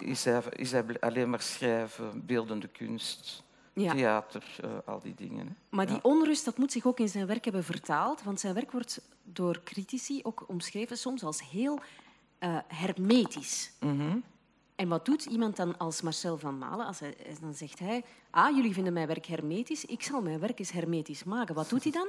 [0.00, 3.42] is hij, is hij alleen maar schrijven, beeldende kunst,
[3.74, 3.92] Ja.
[3.94, 5.46] theater, eh, al die dingen.
[5.46, 5.52] Hè.
[5.68, 8.22] Maar die onrust dat moet zich ook in zijn werk hebben vertaald.
[8.22, 11.80] Want zijn werk wordt door critici ook omschreven soms als heel
[12.38, 13.72] eh, hermetisch.
[13.80, 14.16] Mhm.
[14.76, 16.86] En wat doet iemand dan als Marcel van Malen?
[16.86, 19.84] Als hij, dan zegt hij, ah, jullie vinden mijn werk hermetisch.
[19.84, 21.54] Ik zal mijn werk eens hermetisch maken.
[21.54, 22.08] Wat doet hij dan?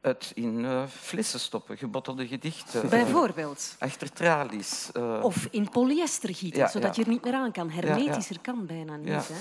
[0.00, 2.82] Het in eh, flessen stoppen, gebottelde gedichten.
[2.82, 3.76] eh, Bijvoorbeeld.
[3.78, 4.90] achter tralies.
[4.92, 7.00] eh, Of in polyester gieten, Ja, zodat ja.
[7.02, 7.70] je er niet meer aan kan.
[7.70, 9.08] Hermetischer kan bijna niet.
[9.08, 9.22] Ja.
[9.26, 9.40] Hè?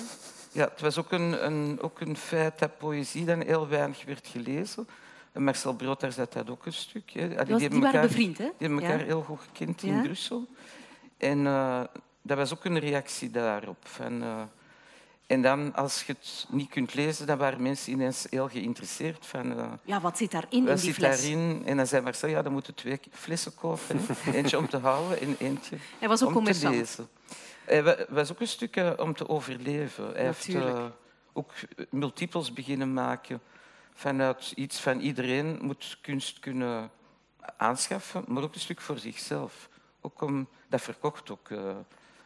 [0.52, 4.28] Ja, het was ook een, een, ook een feit dat poëzie dan heel weinig werd
[4.28, 4.88] gelezen.
[5.32, 7.10] En Marcel Brood, daar zat dat ook een stuk.
[7.12, 7.22] Hè.
[7.24, 8.44] Allee, Die, was- hebben die waren elkaar- bevriend, hè?
[8.44, 9.06] Die hebben elkaar Ja.
[9.06, 9.88] heel goed gekend Ja.
[9.96, 10.48] in Brussel.
[11.18, 11.46] En
[12.28, 13.78] dat was ook een reactie daarop.
[13.88, 14.42] Van, eh,
[15.28, 19.26] en dan, als je het niet kunt lezen, dan waren mensen ineens heel geïnteresseerd.
[19.26, 21.22] Van, eh, Ja, wat zit daarin in wat die zit fles?
[21.22, 21.62] daarin?
[21.66, 24.00] En dan zei Marcel, ja, dan moeten twee flessen kopen.
[24.34, 27.08] Eentje om te houden en eentje Hij was ook om te lezen.
[27.66, 30.12] Hij wa- was ook een stuk eh, om te overleven.
[30.14, 30.92] Hij heeft Natuurlijk.
[31.34, 31.52] ook
[31.90, 33.42] multiples beginnen maken.
[33.94, 36.90] Vanuit iets van iedereen moet kunst kunnen
[37.58, 39.70] aanschaffen, maar ook een stuk voor zichzelf.
[40.02, 41.50] Ook om, dat verkocht ook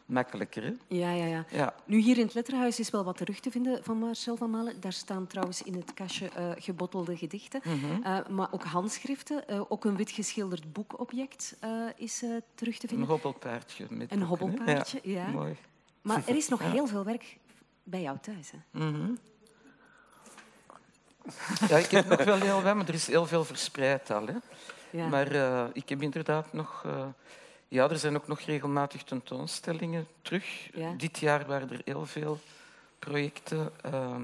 [0.06, 0.62] makkelijker.
[0.62, 0.72] Hè?
[0.88, 1.44] Ja, ja, ja.
[1.50, 1.74] Ja.
[1.84, 4.80] Nu, hier in het Letterhuis is wel wat terug te vinden van Marcel van Malen.
[4.80, 8.02] Daar staan trouwens in het kastje eh, gebottelde gedichten, Mhm.
[8.02, 9.48] eh, maar ook handschriften.
[9.48, 11.56] Eh, ook een wit geschilderd boekobject
[11.96, 12.24] is
[12.54, 13.08] terug te Een vinden.
[13.08, 13.86] hobbelpaardje.
[13.90, 15.26] Met Een hobbelpaardje, ja.
[15.26, 15.56] Mooi.
[16.02, 16.70] Maar er is nog Ja.
[16.70, 17.36] heel veel werk
[17.82, 18.50] bij jou thuis.
[18.50, 18.58] Hè?
[18.86, 19.10] Mhm.
[21.68, 24.26] Ja, ik heb nog wel heel wat, maar er is heel veel verspreid al.
[24.26, 24.34] Hè.
[24.90, 25.08] Ja.
[25.08, 25.32] Maar
[25.72, 26.84] ik heb inderdaad nog...
[27.72, 30.68] ja, er zijn ook nog regelmatig tentoonstellingen terug.
[30.74, 30.94] Ja.
[30.96, 32.38] Dit jaar waren er heel veel
[32.98, 33.72] projecten.
[33.82, 34.16] eh,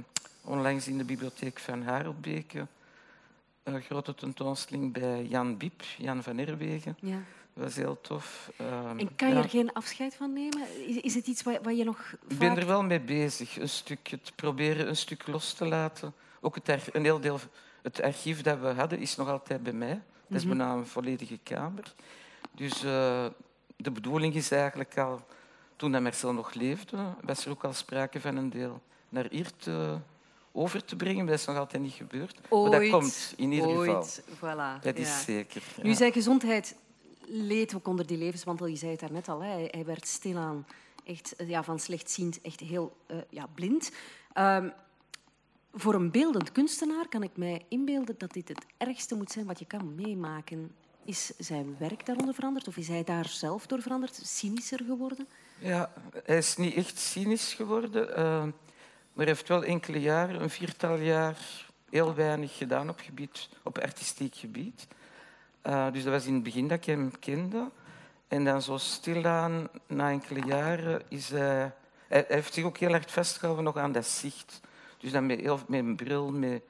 [0.44, 2.66] onlangs in de bibliotheek van Harelbeke.
[3.62, 6.96] Een grote tentoonstelling bij Jan Biep, Jan van Erwegen.
[7.00, 7.18] ja.
[7.54, 8.50] Dat was heel tof.
[8.56, 9.42] Eh, En kan je ja.
[9.42, 10.62] er geen afscheid van nemen?
[10.86, 13.68] Is, is het iets waar, waar je nog Ik ben er wel mee bezig, een
[13.68, 16.14] stuk, het proberen een stuk los te laten.
[16.40, 17.38] Ook het, een heel deel,
[17.82, 20.00] het archief dat we hadden is nog altijd bij mij.
[20.26, 20.56] Dat is Mhm.
[20.56, 21.94] bijna een volledige kamer.
[22.54, 23.26] Dus eh,
[23.76, 25.20] de bedoeling is eigenlijk al,
[25.76, 29.50] toen dat Marcel nog leefde, was er ook al sprake van een deel naar hier
[29.56, 29.98] te,
[30.52, 31.16] over te brengen.
[31.16, 32.34] Maar dat is nog altijd niet gebeurd.
[32.34, 33.96] maar dat Ooit, komt in ieder geval.
[33.96, 34.82] Ooit, voilà.
[34.82, 35.02] Dat ja.
[35.02, 35.62] is zeker.
[35.82, 36.76] Nu, zijn gezondheid
[37.26, 38.66] leed ook onder die levenswandel.
[38.66, 39.68] Je zei het daarnet al, hè.
[39.70, 40.66] Hij, werd stilaan
[41.04, 43.92] echt eh, ja, van slechtziend echt heel eh, ja, blind.
[44.32, 44.68] Ehm,
[45.72, 49.58] voor een beeldend kunstenaar kan ik mij inbeelden dat dit het ergste moet zijn wat
[49.58, 50.74] je kan meemaken.
[51.08, 54.20] Is zijn werk daaronder veranderd of is hij daar zelf door veranderd?
[54.22, 55.28] Cynischer geworden?
[55.58, 55.92] Ja,
[56.24, 58.42] hij is niet echt cynisch geworden, eh,
[59.12, 61.36] maar hij heeft wel enkele jaren, een viertal jaar,
[61.90, 64.86] heel weinig gedaan op, gebied, op artistiek gebied.
[65.62, 67.70] Eh, dus dat was in het begin dat ik hem kende.
[68.28, 71.72] En dan zo stilaan, na enkele jaren, is hij...
[72.08, 74.60] Hij heeft zich ook heel erg vastgehouden nog aan dat zicht.
[74.98, 76.62] Dus dan met, heel, met een bril, met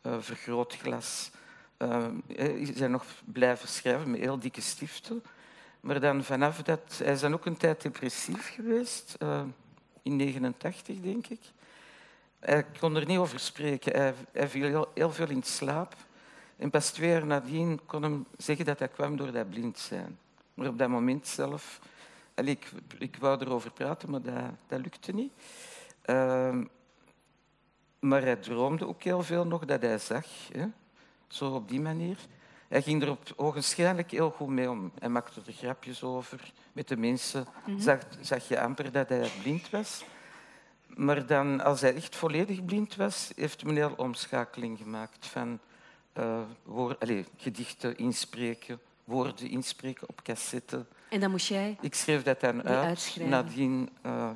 [0.00, 1.30] eh, vergrootglas.
[1.76, 5.22] Eh, hij is hij nog blijven schrijven met heel dikke stiften.
[5.80, 7.00] Maar dan vanaf dat...
[7.02, 9.14] Hij is dan ook een tijd depressief geweest.
[9.18, 9.42] eh,
[10.02, 11.40] in 89, denk ik.
[12.38, 13.96] Hij kon er niet over spreken.
[13.96, 15.94] Hij, hij viel heel, heel veel in slaap.
[16.56, 20.18] En pas twee jaar nadien kon hem zeggen dat hij kwam door dat blind zijn.
[20.54, 21.80] Maar op dat moment zelf...
[22.34, 25.32] Allee, ik, ik wou erover praten, maar dat, dat lukte niet.
[26.02, 26.64] Ehm,
[27.98, 30.26] maar hij droomde ook heel veel nog dat hij zag.
[30.52, 30.66] Hè?
[31.28, 32.16] Zo op die manier.
[32.68, 34.92] Hij ging er op ogenschijnlijk heel goed mee om.
[34.98, 36.52] Hij maakte er grapjes over.
[36.72, 37.46] Met de mensen
[37.78, 40.04] zag, zag je amper dat hij blind was.
[40.86, 45.58] Maar dan, als hij echt volledig blind was, heeft hij een omschakeling gemaakt van
[46.12, 46.40] eh,
[46.98, 50.86] allee, gedichten inspreken, woorden inspreken op cassette.
[51.08, 51.76] En dan moest jij...
[51.80, 53.16] Ik schreef dat dan uit.
[53.20, 54.30] Nadien eh,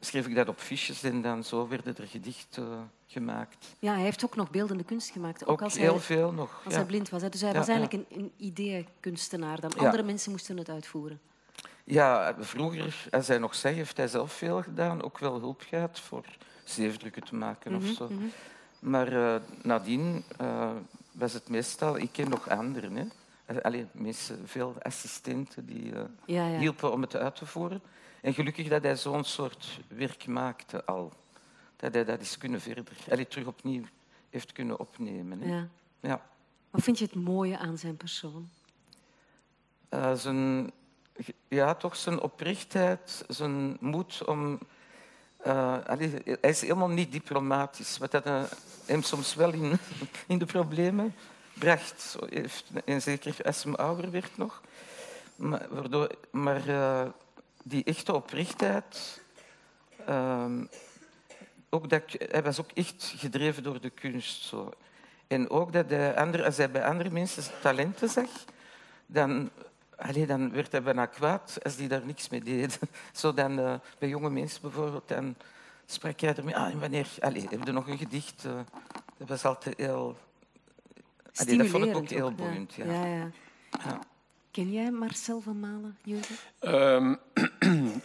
[0.00, 3.66] schreef ik dat op fiches en dan zo werden er gedichten gemaakt.
[3.78, 5.42] Ja, hij heeft ook nog beeldende kunst gemaakt.
[5.42, 6.60] Ook, Ook als, heel hij, veel nog.
[6.64, 6.78] als ja.
[6.78, 7.22] hij blind was.
[7.22, 7.28] Hè.
[7.28, 9.60] Dus hij Ja, was eigenlijk een, een ideeënkunstenaar.
[9.60, 11.20] Dan andere mensen moesten het uitvoeren.
[11.84, 15.02] Ja, vroeger, als hij nog zei, heeft hij zelf veel gedaan.
[15.02, 16.24] Ook wel hulp gehad voor
[16.64, 18.10] zeefdrukken te maken Mhm, of zo.
[18.78, 20.70] Maar eh, nadien eh,
[21.12, 21.96] was het meestal...
[21.98, 22.96] Ik ken nog anderen.
[22.96, 23.04] Hè.
[23.62, 26.58] Allee, mensen, veel assistenten die eh, Ja, ja.
[26.58, 27.82] hielpen om het uit te voeren.
[28.22, 31.12] En gelukkig dat hij zo'n soort werk maakte al.
[31.76, 32.84] Dat hij dat eens kunnen verder...
[33.10, 33.84] Allee, terug opnieuw
[34.30, 35.40] heeft kunnen opnemen.
[35.40, 35.54] Hè.
[35.54, 35.68] ja.
[36.00, 36.26] Ja.
[36.70, 38.48] Wat vind je het mooie aan zijn persoon?
[39.88, 40.70] Eh, zijn,
[41.48, 44.58] ja, toch zijn oprechtheid, zijn moed om...
[45.36, 48.24] eh, allee, hij is helemaal niet diplomatisch, wat dat,
[48.86, 49.78] hem soms wel in,
[50.26, 51.14] in de problemen
[52.28, 54.60] heeft, en zeker als hij ouder werd nog.
[55.36, 57.06] Maar, waardoor, maar eh,
[57.62, 59.20] die echte oprechtheid...
[60.06, 60.64] ehm,
[61.68, 64.42] ook dat, hij was ook echt gedreven door de kunst.
[64.42, 64.72] Zo.
[65.26, 68.30] En ook dat hij andere, als hij bij andere mensen talenten zag,
[69.06, 69.50] dan,
[69.96, 72.70] allee, dan werd hij bijna kwaad als die daar niks mee deden.
[73.12, 75.36] Zo dan, eh, bij jonge mensen bijvoorbeeld, dan
[75.86, 76.56] sprak hij ermee.
[76.56, 78.44] Ah, wanneer allee, heb je nog een gedicht?
[78.44, 78.52] eh,
[79.16, 80.16] dat was altijd heel...
[81.40, 82.74] Allee, dat vond ik ook heel boeiend.
[82.74, 82.84] Ja.
[82.84, 83.30] Ja, ja.
[83.84, 84.00] Ja.
[84.50, 86.36] Ken jij Marcel van Malen, Jurgen?
[86.58, 87.14] Ehm,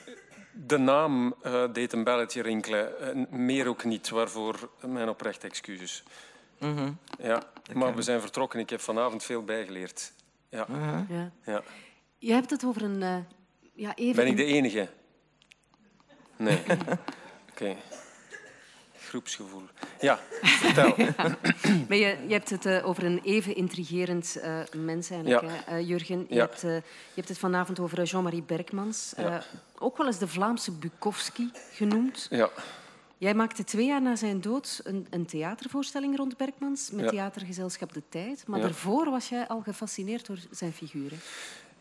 [0.67, 2.91] De naam uh, deed een belletje rinkelen.
[3.17, 6.03] Uh, meer ook niet, waarvoor mijn oprechte excuses.
[6.59, 6.97] Mm -hmm.
[7.19, 8.59] Ja, maar we zijn vertrokken.
[8.59, 10.11] Ik heb vanavond veel bijgeleerd.
[10.49, 10.65] Ja.
[10.67, 11.09] -huh.
[11.09, 11.31] Ja.
[11.45, 11.63] ja.
[12.17, 13.01] Je hebt het over een...
[13.01, 13.17] Uh,
[13.73, 14.89] ja, even ben ik de enige?
[16.35, 16.59] Nee.
[16.67, 16.97] Oké.
[17.51, 17.77] Okay.
[19.09, 19.63] Groepsgevoel.
[20.01, 20.93] Ja, vertel.
[21.01, 21.13] ja.
[21.87, 25.49] Maar je, je hebt het uh, over een even intrigerend uh, mens eigenlijk, Ja.
[25.65, 26.25] hè, uh, Jurgen.
[26.29, 26.39] Je, Ja.
[26.41, 26.81] hebt, je
[27.15, 29.13] hebt het vanavond over Jean-Marie Berkmans.
[29.79, 32.27] Ook wel eens de Vlaamse Bukowski genoemd.
[32.29, 32.49] Ja.
[33.17, 38.01] Jij maakte twee jaar na zijn dood een, een theatervoorstelling rond Berkmans met theatergezelschap De
[38.09, 38.43] Tijd.
[38.47, 41.19] Maar daarvoor was jij al gefascineerd door zijn figuren.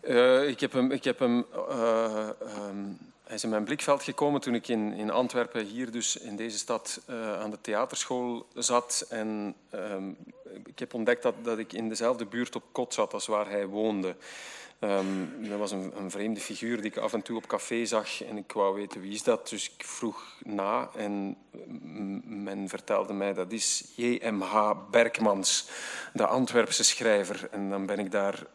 [0.00, 0.90] Eh, ik heb hem...
[0.90, 2.84] Ik heb hem eh, ehm,
[3.24, 6.58] hij is in mijn blikveld gekomen toen ik in, in Antwerpen, hier dus in deze
[6.58, 9.06] stad, eh, aan de theaterschool zat.
[9.08, 10.08] En ehm,
[10.64, 13.66] ik heb ontdekt dat, dat ik in dezelfde buurt op kot zat als waar hij
[13.66, 14.16] woonde.
[14.78, 18.22] Ehm, dat was een, een vreemde figuur die ik af en toe op café zag
[18.22, 19.48] en ik wou weten wie is dat.
[19.48, 24.72] Dus ik vroeg na en mm, men vertelde mij dat is J.M.H.
[24.90, 25.68] Berkmans,
[26.12, 27.48] de Antwerpse schrijver.
[27.50, 28.46] En dan ben ik daar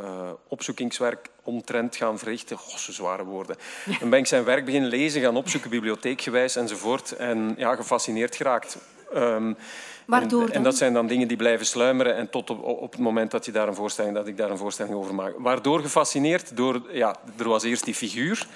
[0.00, 2.56] uh, opzoekingswerk omtrent gaan verrichten.
[2.56, 3.56] Oh, zo zware woorden.
[4.00, 7.12] Dan ben ik zijn werk beginnen lezen, gaan opzoeken, bibliotheekgewijs enzovoort.
[7.12, 8.78] En ja, gefascineerd geraakt.
[9.14, 9.56] Um,
[10.06, 10.56] Waardoor en, dan?
[10.56, 13.44] en dat zijn dan dingen die blijven sluimeren en tot op, op het moment dat,
[13.44, 15.34] je daar een voorstelling, dat ik daar een voorstelling over maak.
[15.38, 16.56] Waardoor gefascineerd?
[16.56, 18.46] Door, ja, er was eerst die figuur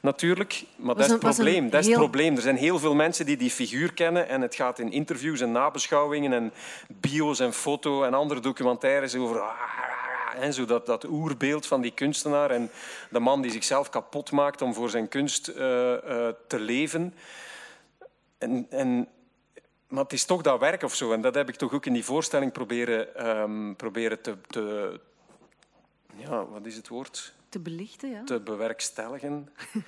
[0.00, 1.70] natuurlijk, maar dat is het probleem.
[1.70, 2.36] Dat is het probleem.
[2.36, 5.52] Er zijn heel veel mensen die die figuur kennen en het gaat in interviews en
[5.52, 6.52] nabeschouwingen en
[6.88, 9.42] bio's en foto en andere documentaires over
[10.34, 12.70] en zo dat, dat oerbeeld van die kunstenaar en
[13.10, 17.14] de man die zichzelf kapot maakt om voor zijn kunst eh, eh, te leven.
[18.38, 19.08] En, en,
[19.88, 21.12] maar het is toch dat werk of zo.
[21.12, 25.00] En dat heb ik toch ook in die voorstelling proberen, ehm, proberen te, te...
[26.16, 27.32] Ja, wat is het woord?
[27.48, 28.24] Te belichten, ja.
[28.24, 29.48] Te bewerkstelligen.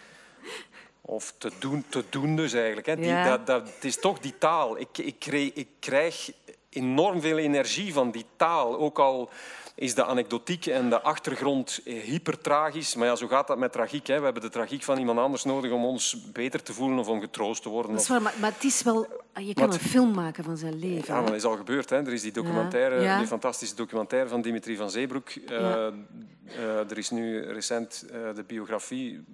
[1.04, 2.86] Of te doen, te doen dus eigenlijk.
[2.86, 2.96] Hè.
[2.96, 3.24] Die, Ja.
[3.24, 4.78] dat, dat, het is toch die taal.
[4.78, 6.30] Ik, ik, krijg, ik krijg
[6.68, 8.78] enorm veel energie van die taal.
[8.78, 9.30] Ook al
[9.74, 12.94] is de anekdotiek en de achtergrond eh, hypertragisch.
[12.94, 14.06] Maar ja, zo gaat dat met tragiek.
[14.06, 14.18] Hè.
[14.18, 17.20] We hebben de tragiek van iemand anders nodig om ons beter te voelen of om
[17.20, 17.92] getroost te worden.
[17.92, 18.12] Dat is Of...
[18.12, 19.06] waar, maar, maar het is wel...
[19.34, 21.14] Je kan een film maken van zijn leven.
[21.14, 21.90] Ja, maar dat is al gebeurd.
[21.90, 21.96] Hè.
[21.96, 23.18] Er is die documentaire, Ja, ja.
[23.18, 25.28] die fantastische documentaire van Dimitri van Zeebroek.
[25.30, 28.04] Eh, eh, er is nu recent
[28.34, 29.24] de biografie,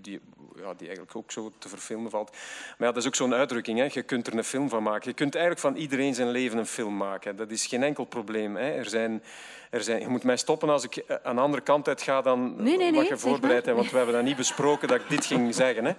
[0.00, 0.20] die,
[0.62, 2.30] ja, die eigenlijk ook zo te verfilmen valt.
[2.30, 3.78] Maar ja, dat is ook zo'n uitdrukking.
[3.78, 3.88] Hè.
[3.92, 5.08] Je kunt er een film van maken.
[5.08, 7.36] Je kunt eigenlijk van iedereen zijn leven een film maken.
[7.36, 8.56] Dat is geen enkel probleem.
[8.56, 8.70] Hè.
[8.70, 9.22] Er zijn,
[9.70, 12.22] er zijn, je moet mij stoppen als ik eh, aan de andere kant uit ga
[12.22, 13.76] dan Nee, nee, nee, wat je voorbereid hebt.
[13.76, 15.84] Want we hebben dat niet besproken dat ik dit ging zeggen.
[15.84, 15.92] Hè.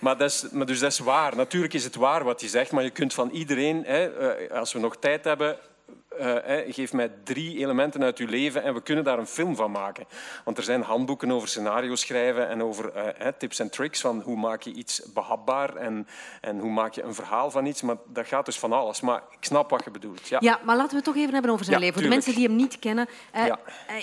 [0.00, 1.36] Maar, dat is, maar dus dat is waar.
[1.36, 4.72] Natuurlijk is het waar wat je zegt, maar je kunt van iedereen, hè, eh, als
[4.72, 5.58] we nog tijd hebben,
[6.18, 9.70] eh, geef mij drie elementen uit uw leven en we kunnen daar een film van
[9.70, 10.04] maken.
[10.44, 14.36] Want er zijn handboeken over scenario's schrijven en over eh, tips en tricks van hoe
[14.36, 16.06] maak je iets behapbaar en,
[16.40, 17.82] en hoe maak je een verhaal van iets.
[17.82, 19.00] Maar dat gaat dus van alles.
[19.00, 20.28] Maar ik snap wat je bedoelt.
[20.28, 20.38] Ja.
[20.40, 22.00] Ja, maar laten we het toch even hebben over zijn Ja, leven.
[22.00, 23.08] Voor de mensen die hem niet kennen.
[23.32, 23.58] eh, Ja.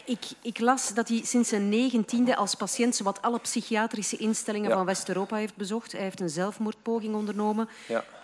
[0.05, 4.75] ik, ik las dat hij sinds zijn negentiende als patiënt zowat alle psychiatrische instellingen Ja.
[4.75, 5.91] van West-Europa heeft bezocht.
[5.91, 7.69] Hij heeft een zelfmoordpoging ondernomen.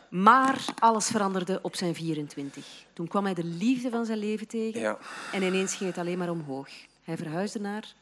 [0.10, 2.66] Maar alles veranderde op zijn 24.
[2.94, 4.80] Toen kwam hij de liefde van zijn leven tegen.
[4.82, 4.98] Ja.
[5.32, 6.70] En ineens ging het alleen maar omhoog.
[7.04, 7.94] Hij verhuisde naar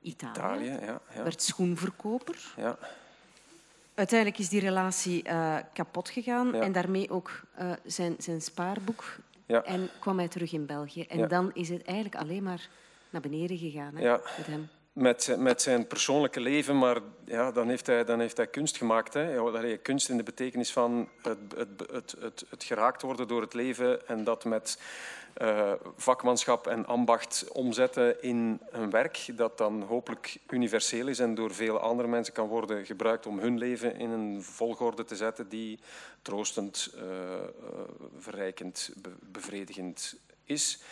[0.00, 0.32] Italië.
[0.32, 1.00] Italië, ja.
[1.14, 2.52] ja, Werd schoenverkoper.
[2.56, 2.78] ja.
[3.94, 9.16] Uiteindelijk is die relatie eh, kapot gegaan en daarmee ook eh, zijn, zijn spaarboek.
[9.46, 9.62] Ja.
[9.62, 11.02] En kwam hij terug in België.
[11.02, 12.68] En dan is het eigenlijk alleen maar
[13.10, 14.20] naar beneden gegaan hè, Ja.
[14.36, 14.68] met hem.
[14.98, 19.14] Met, met zijn persoonlijke leven, maar ja, dan, heeft hij, dan heeft hij kunst gemaakt.
[19.14, 19.38] Hè.
[19.38, 23.54] Allee, kunst in de betekenis van het, het, het, het, het geraakt worden door het
[23.54, 24.78] leven en dat met
[25.34, 31.54] eh, vakmanschap en ambacht omzetten in een werk dat dan hopelijk universeel is en door
[31.54, 35.78] veel andere mensen kan worden gebruikt om hun leven in een volgorde te zetten die
[36.22, 37.48] troostend, eh, eh,
[38.18, 40.82] verrijkend, be- bevredigend is.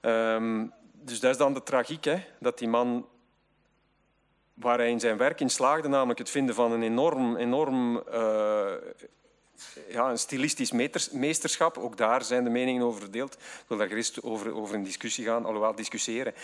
[0.00, 3.06] Ehm, dus dat is dan de tragiek, hè, dat die man
[4.54, 8.72] waar hij in zijn werk in slaagde, namelijk het vinden van een enorm, enorm eh,
[9.88, 10.72] ja, een stilistisch
[11.12, 11.78] meesterschap.
[11.78, 13.34] Ook daar zijn de meningen over verdeeld.
[13.34, 16.34] Ik wil daar gerust over, over in discussie gaan, alhoewel discussiëren.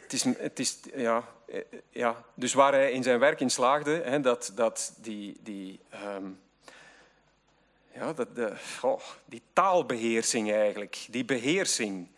[0.00, 3.90] Het is, het is, ja, eh, ja, dus waar hij in zijn werk in slaagde,
[4.04, 6.26] hè, dat, dat die, die, ehm,
[7.94, 12.08] ja, dat, de, oh, die taalbeheersing eigenlijk, die beheersing,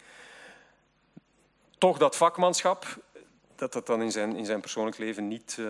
[1.79, 2.87] toch dat vakmanschap,
[3.61, 5.67] dat dat dan in zijn, in zijn persoonlijk leven niet, eh,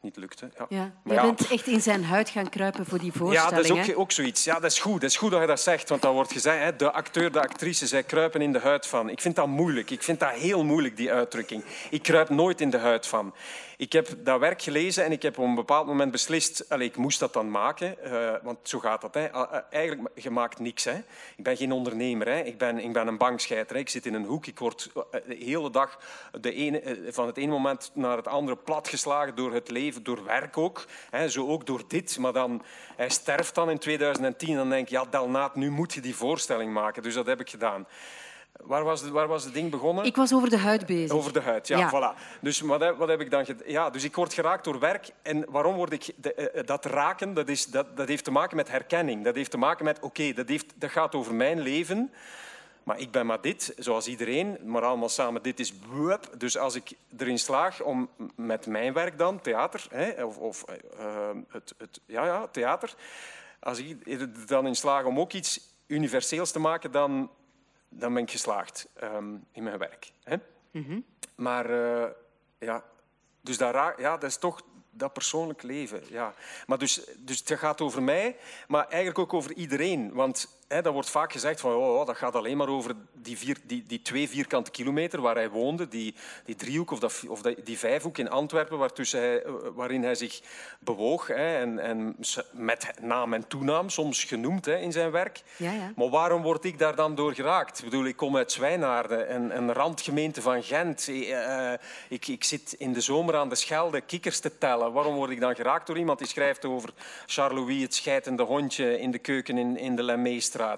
[0.00, 0.50] niet lukte.
[0.58, 0.66] Ja.
[0.68, 0.92] Ja.
[1.04, 3.50] Ja, bent echt in zijn huid gaan kruipen voor die ja, voorstelling.
[3.50, 3.92] dat is hè?
[3.92, 4.44] ook, ook zoiets.
[4.44, 5.00] Ja, dat is goed.
[5.00, 7.40] Dat is goed dat je dat zegt, want dan wordt gezegd, hè, de acteur, de
[7.40, 9.08] actrice, zij kruipen in de huid van.
[9.08, 9.90] Ik vind dat moeilijk.
[9.90, 11.64] Ik vind dat heel moeilijk, die uitdrukking.
[11.90, 13.34] Ik kruip nooit in de huid van.
[13.78, 16.96] Ik heb dat werk gelezen en ik heb op een bepaald moment beslist, allez, ik
[16.96, 19.14] moest dat dan maken, uh, want zo gaat dat.
[19.14, 19.26] Hè.
[19.70, 20.84] Eigenlijk, je maakt niks.
[20.84, 20.94] Hè.
[21.36, 22.40] Ik ben geen ondernemer, hè.
[22.40, 23.76] Ik, ben, ik ben een bankscheiter.
[23.76, 24.90] Ik zit in een hoek, ik word
[25.26, 25.98] de hele dag
[26.40, 30.56] de ene, van het ene moment naar het andere platgeslagen door het leven, door werk
[30.58, 30.84] ook.
[31.10, 31.28] Hè.
[31.28, 32.62] Zo ook door dit, maar dan,
[32.96, 36.16] hij sterft dan in 2010 en dan denk ik, ja, Dalnaat, nu moet je die
[36.16, 37.02] voorstelling maken.
[37.02, 37.86] Dus dat heb ik gedaan.
[38.64, 40.04] Waar was, het, waar was het ding begonnen?
[40.04, 41.16] Ik was over de huid bezig.
[41.16, 41.90] Over de huid, ja.
[41.90, 42.40] Voilà.
[42.40, 43.70] Dus wat heb, wat heb ik dan gedaan?
[43.70, 45.10] Ja, dus ik word geraakt door werk.
[45.22, 46.12] En waarom word ik...
[46.16, 49.24] De, eh, dat raken, dat, is, dat, dat heeft te maken met herkenning.
[49.24, 52.12] Dat heeft te maken met, oké, dat dat, dat gaat over mijn leven.
[52.88, 56.30] Maar ik ben maar dit, zoals iedereen, maar allemaal samen dit is wup.
[56.38, 60.64] Dus als ik erin slaag om met mijn werk dan, theater, hè, of, of
[61.00, 62.94] uh, het, het, ja, ja, theater,
[63.60, 67.30] als ik er dan in slaag om ook iets universeels te maken, dan
[67.88, 70.12] dan ben ik geslaagd um, in mijn werk.
[70.22, 70.36] Hè?
[70.70, 71.04] Mm -hmm.
[71.34, 72.08] Maar uh,
[72.58, 72.84] ja,
[73.40, 76.02] dus daar, ja, dat is toch dat persoonlijk leven.
[76.08, 76.34] Ja.
[76.66, 78.36] Maar dus, dus het gaat over mij,
[78.68, 80.12] maar eigenlijk ook over iedereen.
[80.12, 83.38] Want Hè, dat wordt vaak gezegd van oh, oh, dat gaat alleen maar over die,
[83.38, 86.14] vier, die, die twee vierkante kilometer waar hij woonde, die,
[86.44, 90.40] die driehoek of, dat, of die vijfhoek in Antwerpen hij, eh, waarin hij zich
[90.78, 92.16] bewoog hè, en, en
[92.52, 95.42] met naam en toenaam soms genoemd hè, in zijn werk.
[95.56, 95.92] Ja, ja.
[95.96, 97.78] Maar waarom word ik daar dan door geraakt?
[97.78, 101.08] Ik bedoel, ik kom uit Zwijnaarden, een, een randgemeente van Gent.
[101.08, 101.72] Uh,
[102.08, 104.92] ik, ik zit in de zomer aan de Schelde kikkers te tellen.
[104.92, 106.90] Waarom word ik dan geraakt door iemand die schrijft over
[107.26, 110.02] Charles-Louis, het scheidende hondje in de keuken in, in de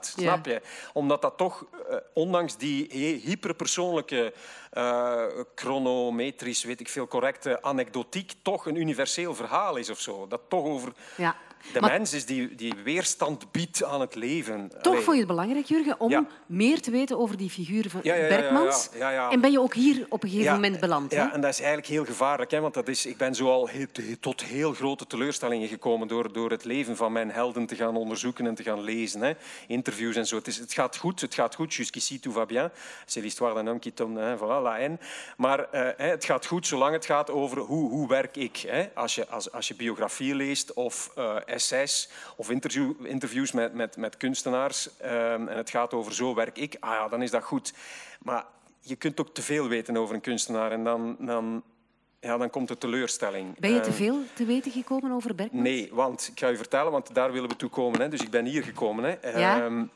[0.00, 0.60] Snap je?
[0.92, 2.86] Omdat dat toch, uh, ondanks die
[3.24, 4.32] hyperpersoonlijke,
[4.72, 5.22] uh,
[5.54, 10.26] chronometrisch, weet ik veel, correcte anekdotiek, toch een universeel verhaal is of zo.
[10.26, 10.92] Dat toch over...
[11.16, 11.36] Ja
[11.72, 14.70] de mens is die, die weerstand biedt aan het leven.
[14.82, 18.88] Toch vond je het belangrijk, Jurgen, om meer te weten over die figuur van Bergmans.
[19.30, 21.12] En ben je ook hier op een gegeven moment beland.
[21.12, 22.50] Ja, en dat is eigenlijk heel gevaarlijk.
[22.50, 22.60] Hè?
[22.60, 23.68] Want dat is, ik ben zo al
[24.20, 28.46] tot heel grote teleurstellingen gekomen door, door het leven van mijn helden te gaan onderzoeken
[28.46, 29.20] en te gaan lezen.
[29.20, 29.32] Hè?
[29.66, 30.36] Interviews en zo.
[30.36, 31.74] Het, is, het gaat goed, het gaat goed.
[31.74, 32.70] Jusqu'ici, tout va bien.
[33.06, 34.98] C'est l'histoire d'un homme qui tombe, voilà, la haine.
[35.36, 38.56] Maar uh, het gaat goed zolang het gaat over hoe, hoe werk ik.
[38.56, 38.88] Hè?
[38.94, 43.96] Als, je, als, als je biografie leest of uh, essays of interview, interviews met, met,
[43.96, 47.42] met kunstenaars um, en het gaat over zo werk ik, ah ja, dan is dat
[47.42, 47.72] goed.
[48.22, 48.44] Maar
[48.80, 51.62] je kunt ook te veel weten over een kunstenaar en dan, dan,
[52.20, 53.58] ja, dan komt de teleurstelling.
[53.58, 55.68] Ben je te ehm, veel te weten gekomen over Bergmans?
[55.68, 58.00] Nee, want ik ga je vertellen, want daar willen we toe komen.
[58.00, 58.08] Hè.
[58.08, 59.04] Dus ik ben hier gekomen.
[59.04, 59.38] Hè.
[59.38, 59.64] Ja?
[59.64, 59.90] Um,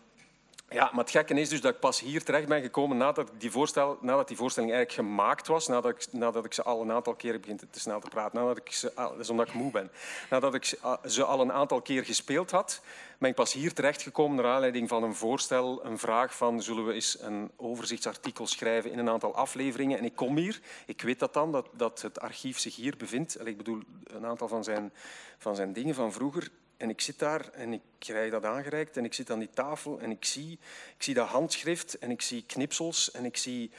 [0.74, 3.50] ja, maar het gekke is dus dat ik pas hier terecht ben gekomen nadat die,
[3.50, 7.14] voorstel, nadat die voorstelling eigenlijk gemaakt was, nadat ik, nadat ik ze al een aantal
[7.14, 9.90] keer begin te, snel te praten, nadat ik ze, dat is omdat ik moe ben,
[10.30, 12.80] nadat ik ze, ze, al een aantal keer gespeeld had,
[13.18, 16.86] ben ik pas hier terecht gekomen naar aanleiding van een voorstel, een vraag van zullen
[16.86, 19.98] we eens een overzichtsartikel schrijven in een aantal afleveringen.
[19.98, 23.46] En ik kom hier, ik weet dat dan, dat, dat het archief zich hier bevindt.
[23.46, 24.92] Ik bedoel, een aantal van zijn,
[25.38, 29.04] van zijn dingen van vroeger en ik zit daar en ik krijg dat aangereikt en
[29.04, 30.52] ik zit aan die tafel en ik zie,
[30.96, 33.70] ik zie dat handschrift en ik zie knipsels en ik zie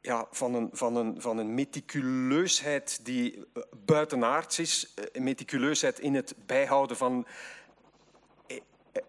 [0.00, 3.44] ja, van, een, van, een, van een meticuleusheid die
[3.84, 7.26] buitenaards is, een meticuleusheid in het bijhouden van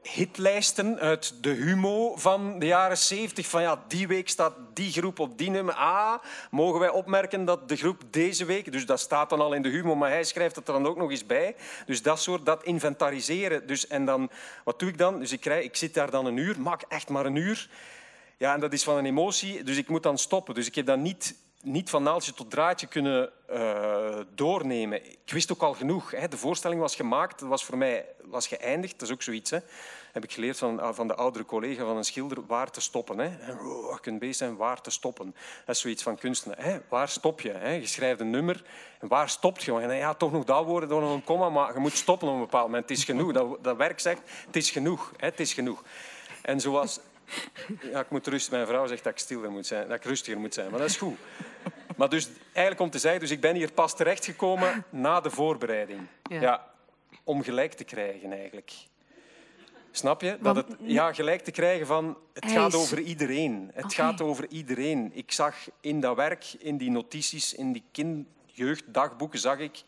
[0.01, 3.47] hitlijsten uit de humo van de jaren 70.
[3.47, 5.73] Van ja, die week staat die groep op die nummer.
[5.73, 8.71] Ah, mogen wij opmerken dat de groep deze week...
[8.71, 10.97] Dus dat staat dan al in de humo, maar hij schrijft het er dan ook
[10.97, 11.55] nog eens bij.
[11.85, 13.67] Dus dat soort, dat inventariseren.
[13.67, 14.29] Dus, en dan,
[14.63, 15.19] wat doe ik dan?
[15.19, 17.69] Dus ik, krijg, ik zit daar dan een uur, maak echt maar een uur.
[18.37, 20.55] Ja, en dat is van een emotie, dus ik moet dan stoppen.
[20.55, 25.05] Dus ik heb dan niet niet van naaldje tot draadje kunnen uh, doornemen.
[25.05, 26.11] Ik wist ook al genoeg.
[26.11, 26.27] Hè.
[26.27, 28.99] De voorstelling was gemaakt, was voor mij was geëindigd.
[28.99, 29.49] Dat is ook zoiets.
[29.49, 29.59] Hè.
[30.11, 33.19] Heb ik geleerd van, ah, van de oudere collega van een schilder, waar te stoppen.
[33.19, 33.51] Hè.
[33.51, 35.35] Oh, je kunt bezig zijn waar te stoppen.
[35.65, 36.53] Dat is zoiets van kunsten.
[36.57, 36.77] Hè.
[36.89, 37.51] Waar stop je?
[37.51, 37.71] Hè.
[37.71, 38.63] Je schrijft een nummer
[38.99, 39.79] en waar stopt je?
[39.79, 42.33] En ja, toch nog dat woorden, toch nog een komma, maar je moet stoppen op
[42.33, 42.89] een bepaald moment.
[42.89, 43.33] Het is genoeg.
[43.33, 45.11] Dat, dat werk zegt, het is genoeg.
[45.17, 45.25] Hè.
[45.25, 45.83] Het is genoeg.
[46.41, 46.99] En zoals
[47.91, 48.51] ja, ik moet rust.
[48.51, 50.69] Mijn vrouw zegt dat ik stil moet zijn, dat ik rustiger moet zijn.
[50.69, 51.17] Maar dat is goed.
[51.97, 56.07] Maar dus eigenlijk om te zeggen, dus ik ben hier pas terechtgekomen na de voorbereiding.
[56.29, 56.75] Ja.
[57.23, 58.73] om gelijk te krijgen eigenlijk.
[59.91, 60.37] Snap je?
[60.41, 63.71] Dat het, ja, gelijk te krijgen van het gaat over iedereen.
[63.73, 65.11] Het gaat over iedereen.
[65.13, 69.83] Ik zag in dat werk, in die notities, in die kind, jeugddagboeken, zag ik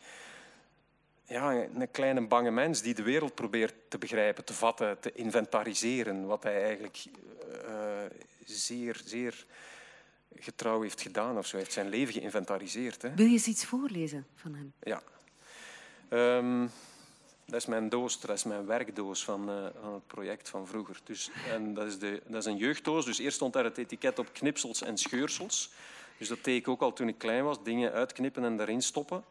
[1.30, 6.26] ja, een kleine bange mens die de wereld probeert te begrijpen, te vatten, te inventariseren.
[6.26, 7.04] Wat hij eigenlijk
[7.68, 7.76] uh,
[8.44, 9.46] zeer, zeer
[10.34, 11.50] getrouw heeft gedaan of zo.
[11.50, 13.02] Hij heeft zijn leven geïnventariseerd.
[13.02, 13.14] Hè.
[13.14, 14.72] Wil je eens iets voorlezen van hem?
[14.82, 15.02] Ja.
[16.36, 16.70] Um,
[17.44, 21.00] dat is mijn doos, dat is mijn werkdoos van, uh, van het project van vroeger.
[21.04, 23.04] Dus, en dat, is de, dat is een jeugddoos.
[23.04, 25.70] Dus eerst stond daar het etiket op knipsels en scheursels.
[26.18, 27.62] Dus dat deed ik ook al toen ik klein was.
[27.62, 29.24] Dingen uitknippen en daarin stoppen.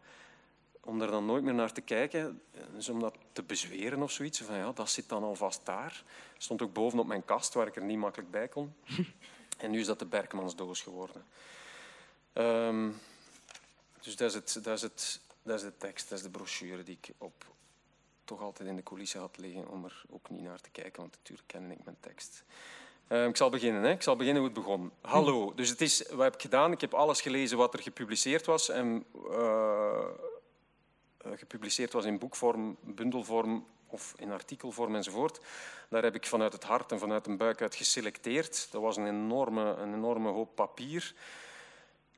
[0.80, 2.42] Om daar dan nooit meer naar te kijken.
[2.74, 4.42] Dus om dat te bezweren of zoiets.
[4.42, 6.04] Van ja, dat zit dan alvast daar.
[6.38, 8.74] Stond ook boven op mijn kast, waar ik er niet makkelijk bij kon.
[9.58, 11.26] En nu is dat de Berkmansdoos geworden.
[12.34, 13.00] Um,
[14.02, 16.84] dus dat is, het, dat, is het, dat is de tekst, dat is de brochure
[16.84, 17.46] die ik op,
[18.24, 21.16] toch altijd in de coulissen had liggen om er ook niet naar te kijken, want
[21.16, 22.44] natuurlijk ken ik mijn tekst.
[23.10, 23.84] Uh, ik zal beginnen.
[23.84, 23.90] Hè.
[23.90, 24.92] Ik zal beginnen hoe het begon.
[25.02, 25.54] Hallo.
[25.56, 26.72] Dus het is, wat heb ik gedaan?
[26.72, 28.70] Ik heb alles gelezen wat er gepubliceerd was.
[28.70, 30.06] En, uh,
[31.26, 35.40] gepubliceerd was in boekvorm, bundelvorm of in artikelvorm enzovoort.
[35.90, 38.72] Daar heb ik vanuit het hart en vanuit de buik uit geselecteerd.
[38.72, 41.14] Dat was een enorme, een enorme hoop papier.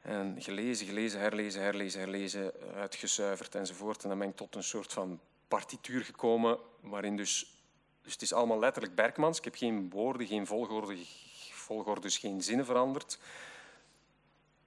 [0.01, 4.03] En gelezen, gelezen, herlezen, herlezen, herlezen, uitgezuiverd enzovoort.
[4.03, 7.55] En dan ben ik tot een soort van partituur gekomen waarin dus...
[8.01, 9.37] Dus het is allemaal letterlijk Berkmans.
[9.37, 10.97] Ik heb geen woorden, geen volgorde,
[11.51, 13.19] volgorde dus geen zinnen veranderd.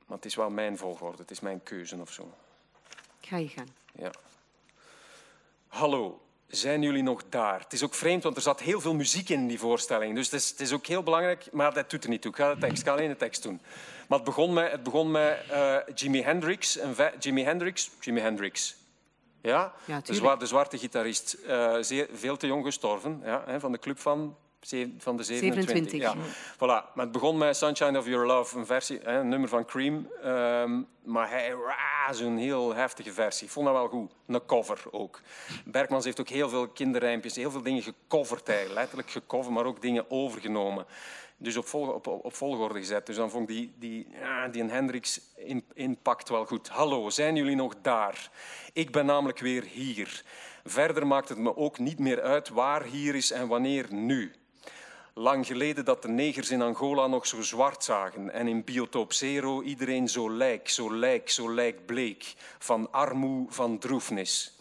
[0.06, 2.34] Maar het is wel mijn volgorde, het is mijn keuze of zo.
[3.24, 3.68] Ga je gaan.
[3.92, 4.10] Ja.
[5.66, 7.60] Hallo, zijn jullie nog daar?
[7.60, 10.14] Het is ook vreemd, want er zat heel veel muziek in die voorstelling.
[10.14, 12.30] Dus het is, het is ook heel belangrijk, maar dat doet er niet toe.
[12.30, 13.60] Ik ga, de tekst, ik ga alleen de tekst doen.
[14.08, 16.78] Maar het begon met, het begon met uh, Jimi Hendrix.
[17.18, 18.76] Jimi Hendrix, Jimi Hendrix.
[19.40, 19.72] Ja?
[19.84, 21.36] ja de, zwa de, zwarte gitarist.
[21.46, 23.20] Uh, zeer, veel te jong gestorven.
[23.24, 24.36] Ja, hè, van de club van
[24.98, 25.64] van de 27.
[25.64, 26.00] 27.
[26.00, 26.14] Ja.
[26.54, 26.94] Voilà.
[26.94, 30.08] Maar het begon met Sunshine of Your Love, een, versie, een nummer van Cream.
[30.24, 31.54] Um, maar hij,
[32.10, 33.46] zo'n heel heftige versie.
[33.46, 34.12] Ik vond dat wel goed.
[34.26, 35.20] Een cover ook.
[35.64, 38.78] Bergmans heeft ook heel veel kinderrijmpjes, heel veel dingen gecoverd eigenlijk.
[38.78, 40.86] Letterlijk gecoverd, maar ook dingen overgenomen.
[41.36, 43.06] Dus op, op, op volgorde gezet.
[43.06, 45.20] Dus dan vond ik die, die, ja, die Hendrix
[45.74, 46.68] impact wel goed.
[46.68, 48.30] Hallo, zijn jullie nog daar?
[48.72, 50.22] Ik ben namelijk weer hier.
[50.64, 54.32] Verder maakt het me ook niet meer uit waar hier is en wanneer nu.
[55.16, 59.62] Lang geleden dat de negers in Angola nog zo zwart zagen en in Biotoop Zero
[59.62, 64.53] iedereen zo lijk, zo lijk, zo lijkbleek, van armoe, van droefnis.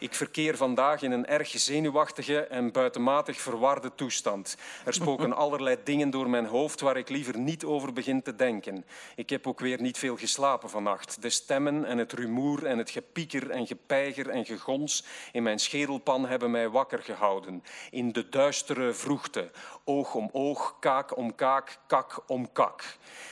[0.00, 4.56] Ik verkeer vandaag in een erg zenuwachtige en buitenmatig verwarde toestand.
[4.84, 8.84] Er spoken allerlei dingen door mijn hoofd waar ik liever niet over begin te denken.
[9.16, 11.22] Ik heb ook weer niet veel geslapen vannacht.
[11.22, 16.26] De stemmen en het rumoer en het gepieker en gepeiger en gegons in mijn schedelpan
[16.26, 17.62] hebben mij wakker gehouden.
[17.90, 19.50] In de duistere vroegte,
[19.84, 22.84] oog om oog, kaak om kaak, kak om kak.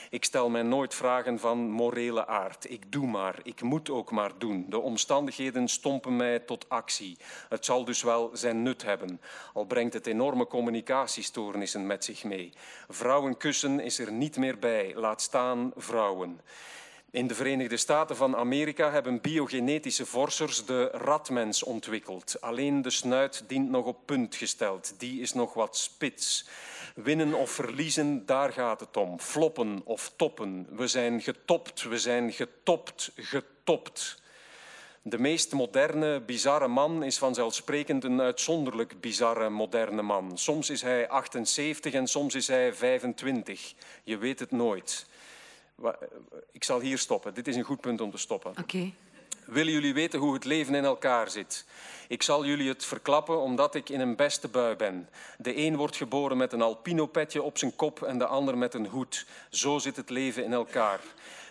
[0.09, 2.71] Ik stel mij nooit vragen van morele aard.
[2.71, 4.65] Ik doe maar, ik moet ook maar doen.
[4.69, 7.17] De omstandigheden stompen mij tot actie.
[7.49, 9.21] Het zal dus wel zijn nut hebben,
[9.53, 12.53] al brengt het enorme communicatiestoornissen met zich mee.
[12.87, 16.41] Vrouwen kussen is er niet meer bij, laat staan vrouwen.
[17.11, 22.41] In de Verenigde Staten van Amerika hebben biogenetische forsers de ratmens ontwikkeld.
[22.41, 24.93] Alleen de snuit dient nog op punt gesteld.
[24.97, 26.47] Die is nog wat spits.
[27.03, 29.19] Winnen of verliezen, daar gaat het om.
[29.19, 30.67] Floppen of toppen.
[30.69, 34.21] We zijn getopt, we zijn getopt, getopt.
[35.01, 40.37] De meest moderne, bizarre man is vanzelfsprekend een uitzonderlijk bizarre, moderne man.
[40.37, 43.73] Soms is hij 78 en soms is hij 25.
[44.03, 45.07] Je weet het nooit.
[46.51, 47.33] Ik zal hier stoppen.
[47.33, 48.53] Dit is een goed punt om te stoppen.
[48.59, 48.91] Oké.
[49.51, 51.65] Willen jullie weten hoe het leven in elkaar zit?
[52.07, 55.09] Ik zal jullie het verklappen omdat ik in een beste bui ben.
[55.37, 58.87] De een wordt geboren met een alpino-petje op zijn kop en de ander met een
[58.87, 59.25] hoed.
[59.49, 60.99] Zo zit het leven in elkaar.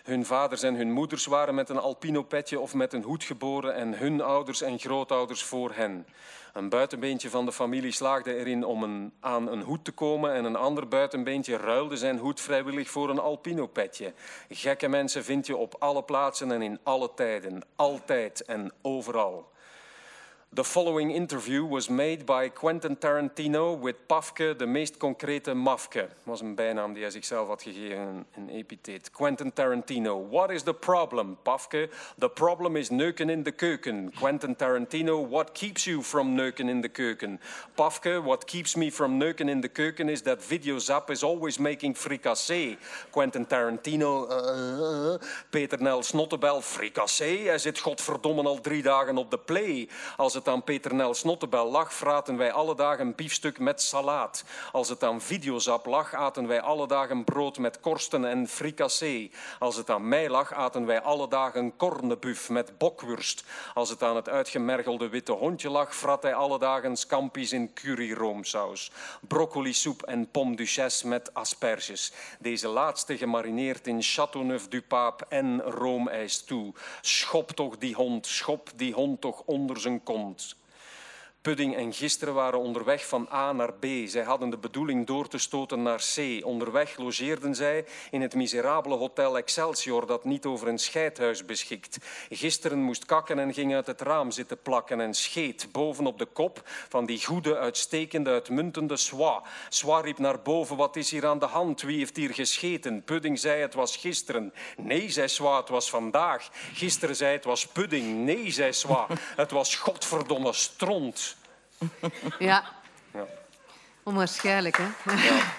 [0.09, 3.97] Hun vaders en hun moeders waren met een alpino-petje of met een hoed geboren en
[3.97, 6.07] hun ouders en grootouders voor hen.
[6.53, 10.55] Een buitenbeentje van de familie slaagde erin om aan een hoed te komen en een
[10.55, 14.13] ander buitenbeentje ruilde zijn hoed vrijwillig voor een alpino-petje.
[14.49, 19.48] Gekke mensen vind je op alle plaatsen en in alle tijden, altijd en overal.
[20.51, 26.09] The following interview was made by Quentin Tarantino with Pafke, de meest concrete Mafke.
[26.23, 29.11] was een bijnaam die hij zichzelf had gegeven, een epiteet.
[29.11, 30.27] Quentin Tarantino.
[30.29, 31.89] What is the problem, Pafke?
[32.17, 34.11] The problem is neuken in de keuken.
[34.19, 35.27] Quentin Tarantino.
[35.27, 37.39] What keeps you from neuken in de keuken?
[37.75, 38.21] Pafke.
[38.23, 42.77] What keeps me from neuken in de keuken is that Videozap is always making fricassee.
[43.11, 44.27] Quentin Tarantino.
[44.29, 45.15] Uh,
[45.49, 46.61] Peter Nel Snottebel.
[46.61, 47.47] Fricassee?
[47.47, 49.89] Hij zit godverdomme al drie dagen op de play.
[50.17, 54.43] Als het aan Peter Nel Snottebel lag, fraten wij alle dagen een biefstuk met salaat.
[54.71, 59.31] Als het aan Videozap lag, aten wij alle dagen brood met korsten en fricassee.
[59.59, 63.43] Als het aan mij lag, aten wij alle dagen kornebuf met bokwurst.
[63.73, 68.91] Als het aan het uitgemergelde witte hondje lag, frat hij alle dagen scampi's in curryroomsaus.
[69.27, 72.11] Broccolisoep en pomme duchesse met asperges.
[72.39, 76.73] Deze laatste gemarineerd in Châteauneuf-du-Pape en roomijs toe.
[77.01, 80.55] Schop toch die hond, schop die hond toch onder zijn kont ons
[81.41, 83.85] Pudding en gisteren waren onderweg van A naar B.
[84.05, 86.45] Zij hadden de bedoeling door te stoten naar C.
[86.45, 91.97] Onderweg logeerden zij in het miserabele hotel Excelsior dat niet over een scheidhuis beschikt.
[92.29, 96.61] Gisteren moest kakken en ging uit het raam zitten plakken en scheet bovenop de kop
[96.89, 99.43] van die goede, uitstekende, uitmuntende Swa.
[99.69, 101.81] Swa riep naar boven, wat is hier aan de hand?
[101.81, 103.03] Wie heeft hier gescheten?
[103.03, 104.53] Pudding zei het was gisteren.
[104.77, 106.49] Nee, zei Swa, het was vandaag.
[106.73, 108.25] Gisteren zei het was pudding.
[108.25, 111.37] Nee, zei Swa, het was godverdomme stront.
[112.39, 112.63] Ja.
[113.13, 113.25] Ja.
[114.03, 114.87] Onwaarschijnlijk, hè?
[115.27, 115.53] Ja.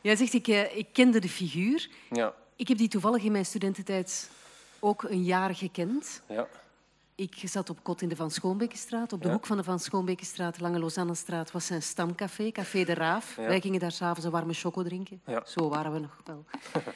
[0.00, 1.88] Jij zegt, ik, eh, ik kende de figuur.
[2.10, 4.30] Ja, Ik heb die toevallig in mijn studententijd
[4.78, 6.22] ook een jaar gekend.
[6.28, 6.46] ja,
[7.14, 9.12] Ik zat op kot in de Van Schoonbekenstraat.
[9.12, 9.34] Op de Ja.
[9.34, 13.36] hoek van de Van Schoonbekenstraat, Lange Lausannestraat, was zijn stamcafé, Café de Raaf.
[13.36, 13.42] Ja.
[13.46, 15.20] Wij gingen daar s'avonds een warme choco drinken.
[15.26, 15.42] Ja.
[15.46, 16.44] Zo waren we nog wel.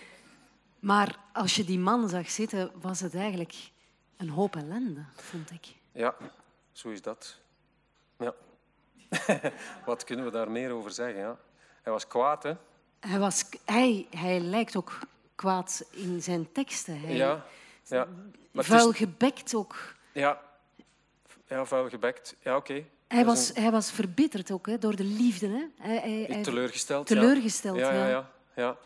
[0.90, 3.54] maar als je die man zag zitten, was het eigenlijk
[4.16, 5.74] een hoop ellende, vond ik.
[5.92, 6.14] ja,
[6.72, 7.38] zo is dat.
[8.18, 8.34] Ja.
[9.86, 11.20] Wat kunnen we daar meer over zeggen?
[11.20, 11.38] Ja?
[11.82, 12.52] Hij was kwaad, hè?
[13.00, 14.98] Hij, was, hij, hij lijkt ook
[15.34, 17.00] kwaad in zijn teksten.
[17.00, 17.44] Hij, Ja,
[17.84, 18.08] ja.
[18.50, 19.94] Maar vuil is- gebekt ook.
[20.12, 20.40] ja.
[21.48, 22.36] ja, vuil gebekt.
[22.42, 22.84] Ja, oké.
[23.08, 25.46] Hij was, hij was verbitterd ook hè, door de liefde.
[25.48, 25.66] Hè.
[25.78, 27.08] Hij, hij, hij- Teleurgesteld.
[27.08, 27.14] ja.
[27.20, 28.30] teleurgesteld, Ja, ja, ja.
[28.54, 28.76] ja.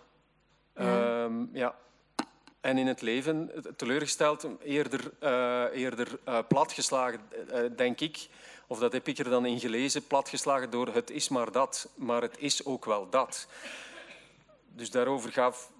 [0.74, 1.22] ja.
[1.24, 1.74] Ehm, ja.
[2.68, 8.28] En in het leven, teleurgesteld, eerder, eh, eerder eh, platgeslagen, eh, denk ik.
[8.66, 12.22] Of dat heb ik er dan in gelezen, platgeslagen door het is maar dat, maar
[12.22, 13.46] het is ook wel dat.
[14.74, 15.70] Dus daarover gaat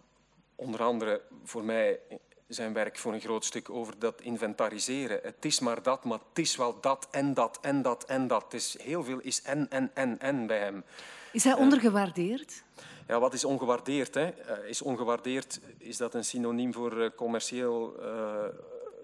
[0.55, 1.99] onder andere voor mij
[2.47, 5.21] zijn werk voor een groot stuk over dat inventariseren.
[5.23, 8.43] Het is maar dat, maar het is wel dat en dat en dat en dat.
[8.43, 10.85] Het is heel veel is en, en, en, en bij hem.
[11.33, 12.63] Is hij ondergewaardeerd?
[13.09, 14.15] Ja, wat is ongewaardeerd?
[14.15, 14.29] Hè?
[14.29, 18.45] Eh, is ongewaardeerd, is dat een synoniem voor eh, commercieel eh,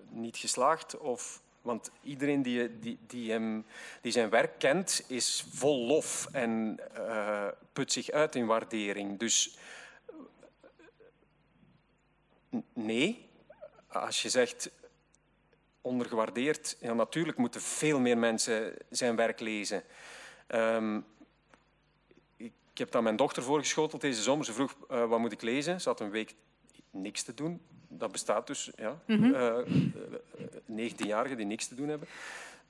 [0.08, 0.98] niet geslaagd?
[0.98, 3.66] Of, want iedereen die, die, die, hem,
[4.00, 9.18] die zijn werk kent, is vol lof en eh, put zich uit in waardering.
[9.18, 9.58] Dus
[12.72, 13.28] nee,
[13.86, 14.70] als je zegt
[15.80, 19.82] ondergewaardeerd, ja, natuurlijk moeten veel meer mensen zijn werk lezen.
[20.46, 21.00] Ehm,
[22.74, 24.44] ik heb dat aan mijn dochter voorgeschoteld deze zomer.
[24.44, 25.80] Ze vroeg, eh, wat moet ik lezen?
[25.80, 26.34] Ze had een week
[26.90, 27.60] niks te doen.
[27.88, 29.00] Dat bestaat dus, ja.
[29.06, 29.34] Mhm.
[29.34, 29.64] Eh, eh,
[30.66, 32.08] 19-jarigen die niks te doen hebben.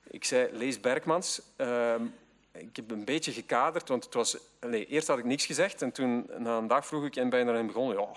[0.07, 1.41] Ik zei, lees Bergmans.
[1.55, 2.03] Ehm,
[2.51, 4.37] ik heb een beetje gekaderd, want het was...
[4.59, 7.39] Allee, eerst had ik niks gezegd en toen, na een dag, vroeg ik, en ben
[7.39, 8.07] je daarin begonnen?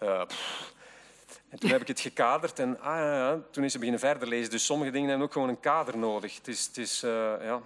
[0.00, 0.26] Ja.
[1.48, 4.28] En toen heb ik het gekaderd en ah, ja, ja, toen is ze beginnen verder
[4.28, 4.50] lezen.
[4.50, 6.36] Dus sommige dingen hebben ook gewoon een kader nodig.
[6.36, 7.62] Het is, het is ja,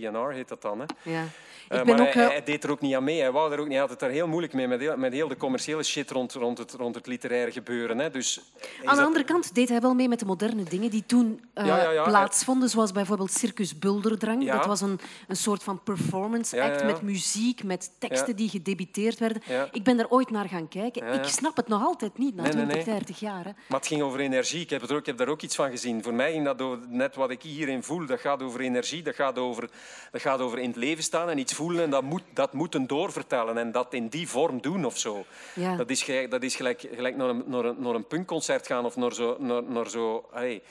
[0.00, 0.84] PNR heet dat dan, hè.
[1.10, 1.24] Ja.
[1.68, 2.14] Eh, Ik ben maar ook...
[2.14, 3.20] hij, eh, hij deed er ook niet aan mee.
[3.20, 5.28] Hij, wou er ook niet, had het daar heel moeilijk mee met heel, met heel
[5.28, 7.98] de commerciële shit rond, rond, het, rond het literaire gebeuren.
[7.98, 8.10] Hè.
[8.10, 11.04] Dus, Aan de dat- andere kant deed hij wel mee met de moderne dingen die
[11.06, 12.02] toen Ja, ja, ja.
[12.04, 14.50] plaatsvonden, zoals bijvoorbeeld Circus Bulderdrang.
[14.50, 19.42] Dat was een, een soort van performance act met muziek, met teksten die gedebiteerd werden.
[19.72, 21.12] Ik ben daar ooit naar gaan kijken.
[21.12, 22.94] Ik snap het nog altijd niet, na Nee, nee, 20, nee.
[22.94, 23.44] 30 jaar.
[23.44, 23.50] Hè.
[23.68, 24.60] Maar het ging over energie.
[24.60, 26.02] Ik heb, er ook, ik heb daar ook iets van gezien.
[26.02, 28.06] Voor mij ging dat over, net wat ik hierin voel.
[28.06, 29.68] Dat gaat over energie, dat gaat over,
[30.10, 31.82] dat gaat over in het leven staan en iets voelen.
[31.82, 35.24] En dat, moet, dat moeten doorvertellen en dat in die vorm doen of zo.
[35.54, 35.76] Ja.
[35.76, 38.84] Dat is, gelijk, dat is gelijk, gelijk naar, een, naar, een, naar een punkconcert gaan
[38.84, 39.36] of naar zo...
[39.38, 40.62] Naar, naar zo hey,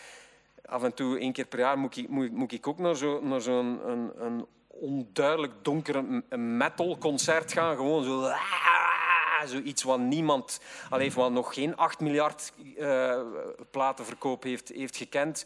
[0.65, 3.27] af en toe, één keer per jaar, moet ik, moet, moet ik ook naar zo'n
[3.27, 7.75] naar zo'n een, een onduidelijk donkere m- metalconcert gaan.
[7.75, 8.31] Gewoon zo...
[9.45, 10.59] Zoiets wat niemand,
[10.89, 13.21] alleen wat nog geen 8 miljard eh,
[13.71, 15.45] platenverkoop heeft, heeft gekend.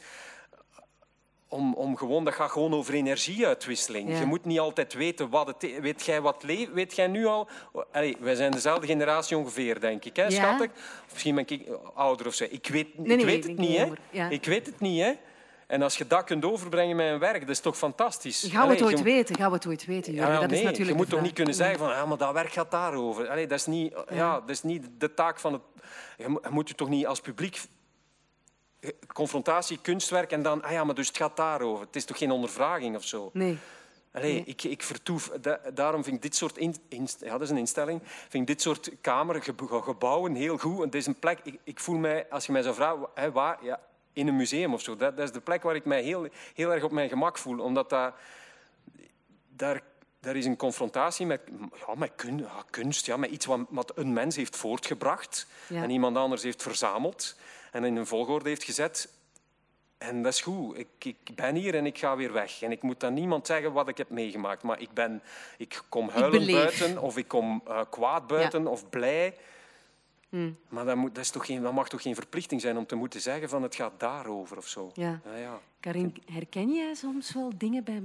[1.51, 4.09] Om, om gewoon, dat gaat gewoon over energieuitwisseling.
[4.09, 4.19] Ja.
[4.19, 5.79] Je moet niet altijd weten wat het is.
[5.79, 7.47] Weet jij, wat le- weet jij nu al?
[7.91, 10.15] Allee, wij zijn dezelfde generatie ongeveer, denk ik.
[10.15, 10.29] Hè, Ja.
[10.29, 10.69] schat ik?
[11.05, 12.45] Of misschien ben ik ouder of zo.
[12.49, 13.77] Ik weet, Nee, ik weet het niet.
[13.77, 13.87] Hè?
[14.11, 14.29] Ja.
[14.29, 15.01] Ik weet het niet.
[15.01, 15.11] Hè?
[15.67, 18.47] En als je dat kunt overbrengen met een werk, dat is toch fantastisch?
[18.51, 19.35] Gaan we het ooit je- weten?
[19.35, 21.53] Gaan we het ooit weten, ja, dat nee, is natuurlijk je moet toch niet kunnen
[21.53, 23.29] zeggen van ja, maar dat werk gaat daarover.
[23.29, 24.39] Allee, dat, is niet, ja.
[24.39, 25.61] dat is niet de taak van het...
[26.17, 27.61] Je moet je toch niet als publiek...
[29.13, 30.63] Confrontatie, kunstwerk en dan...
[30.63, 31.85] Ah ja, maar dus het gaat daarover.
[31.85, 33.29] Het is toch geen ondervraging of zo?
[33.33, 33.57] Nee.
[34.11, 34.43] Allee, Nee.
[34.45, 35.29] ik, ik vertoef...
[35.41, 36.57] da- daarom vind ik dit soort...
[36.57, 36.75] In,
[37.19, 38.01] ja, dat is een instelling.
[38.03, 40.83] vind ik dit soort kamer, ge- gebouwen heel goed.
[40.83, 41.39] Het is een plek...
[41.43, 43.57] Ik, ik voel mij, als je mij zou vragen, hè, waar...
[43.61, 43.79] Ja,
[44.13, 44.95] in een museum of zo.
[44.95, 47.59] Dat, dat is de plek waar ik mij heel, heel erg op mijn gemak voel.
[47.59, 48.13] Omdat dat
[49.55, 49.81] daar,
[50.19, 51.41] daar is een confrontatie met,
[51.87, 55.83] ja, met kun- ja, kunst, ja, met iets wat, wat een mens heeft voortgebracht Ja.
[55.83, 57.35] en iemand anders heeft verzameld
[57.71, 59.09] en in een volgorde heeft gezet.
[59.97, 60.77] En dat is goed.
[60.77, 62.61] Ik, ik ben hier en ik ga weer weg.
[62.61, 64.63] En ik moet aan niemand zeggen wat ik heb meegemaakt.
[64.63, 65.21] Maar ik, ben,
[65.57, 69.35] ik kom huilend buiten of ik kom eh, kwaad buiten of blij.
[70.29, 70.51] Hm.
[70.69, 72.95] Maar dat, moet, dat, is toch geen, dat mag toch geen verplichting zijn om te
[72.95, 74.91] moeten zeggen van het gaat daarover of zo.
[74.93, 75.21] Ja.
[75.25, 75.59] Ja, ja.
[75.79, 78.01] Karin, herken jij soms wel dingen bij,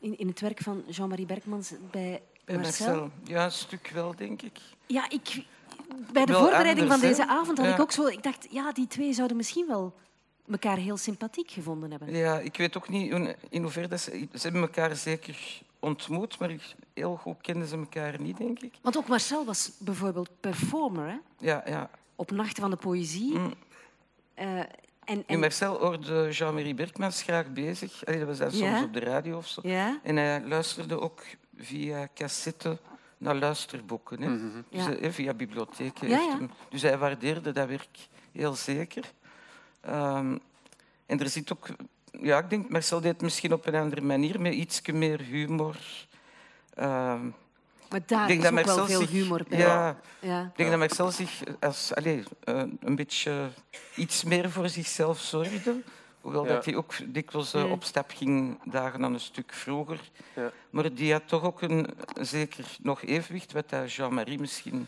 [0.00, 2.86] in, in het werk van Jean-Marie Berkmans bij Bij Marcel?
[2.86, 3.10] Marcel.
[3.24, 4.58] Ja, een stuk wel, denk ik.
[4.86, 5.44] Ja, ik,
[6.12, 7.74] bij de voorbereiding anders, van deze avond had Ja.
[7.74, 8.06] ik ook zo...
[8.06, 9.94] Ik dacht, ja, die twee zouden misschien wel
[10.50, 12.14] elkaar heel sympathiek gevonden hebben.
[12.16, 13.12] Ja, ik weet ook niet
[13.48, 14.10] in- hoeverre dat ze...
[14.32, 16.56] Ze hebben elkaar zeker ontmoet, maar
[16.94, 18.74] heel goed kenden ze elkaar niet, denk ik.
[18.82, 21.16] Want ook Marcel was bijvoorbeeld performer hè?
[21.38, 21.90] Ja, ja.
[22.16, 23.38] op Nachten van de Poëzie.
[23.38, 23.54] Mm.
[24.34, 24.58] Eh,
[25.04, 28.04] en, En Marcel hoorde Jean-Marie Berkmans graag bezig.
[28.06, 28.68] Allee, dat was Ja?
[28.76, 29.60] soms op de radio of zo.
[29.64, 29.98] ja?
[30.02, 31.22] En hij luisterde ook
[31.56, 32.78] via cassette
[33.20, 34.22] naar luisterboeken.
[34.22, 34.38] Hè.
[34.38, 34.94] Dus, Ja.
[34.94, 36.08] eh, via bibliotheken.
[36.08, 36.38] Ja, ja.
[36.68, 37.98] Dus hij waardeerde dat werk
[38.32, 39.04] heel zeker.
[39.80, 40.36] Ehm,
[41.06, 41.66] en er zit ook...
[42.22, 45.76] Ja, ik denk, Marcel deed het misschien op een andere manier, met iets meer humor.
[46.74, 47.28] Ehm,
[47.90, 49.58] Maar daar ik denk is dat ook wel Marcel veel zich- humor bij.
[49.58, 50.42] Ja, Ja.
[50.42, 53.48] ik denk dat Marcel zich als, allez, eh, een beetje
[53.96, 55.80] iets meer voor zichzelf zorgde.
[56.20, 56.52] Hoewel Ja.
[56.54, 57.70] dat hij ook dikwijls eh, Mm.
[57.70, 60.00] op stap ging dagen aan een stuk vroeger.
[60.36, 60.52] Ja.
[60.70, 61.86] Maar die had toch ook een
[62.20, 64.86] zeker nog evenwicht, wat dat Jean-Marie misschien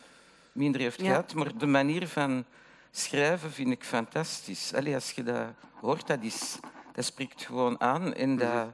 [0.53, 1.07] minder heeft Ja.
[1.07, 1.35] gehad.
[1.35, 2.45] Maar de manier van
[2.91, 4.75] schrijven vind ik fantastisch.
[4.75, 5.47] Allee, als je dat
[5.81, 6.59] hoort, dat, is,
[6.93, 8.67] dat spreekt gewoon aan en dat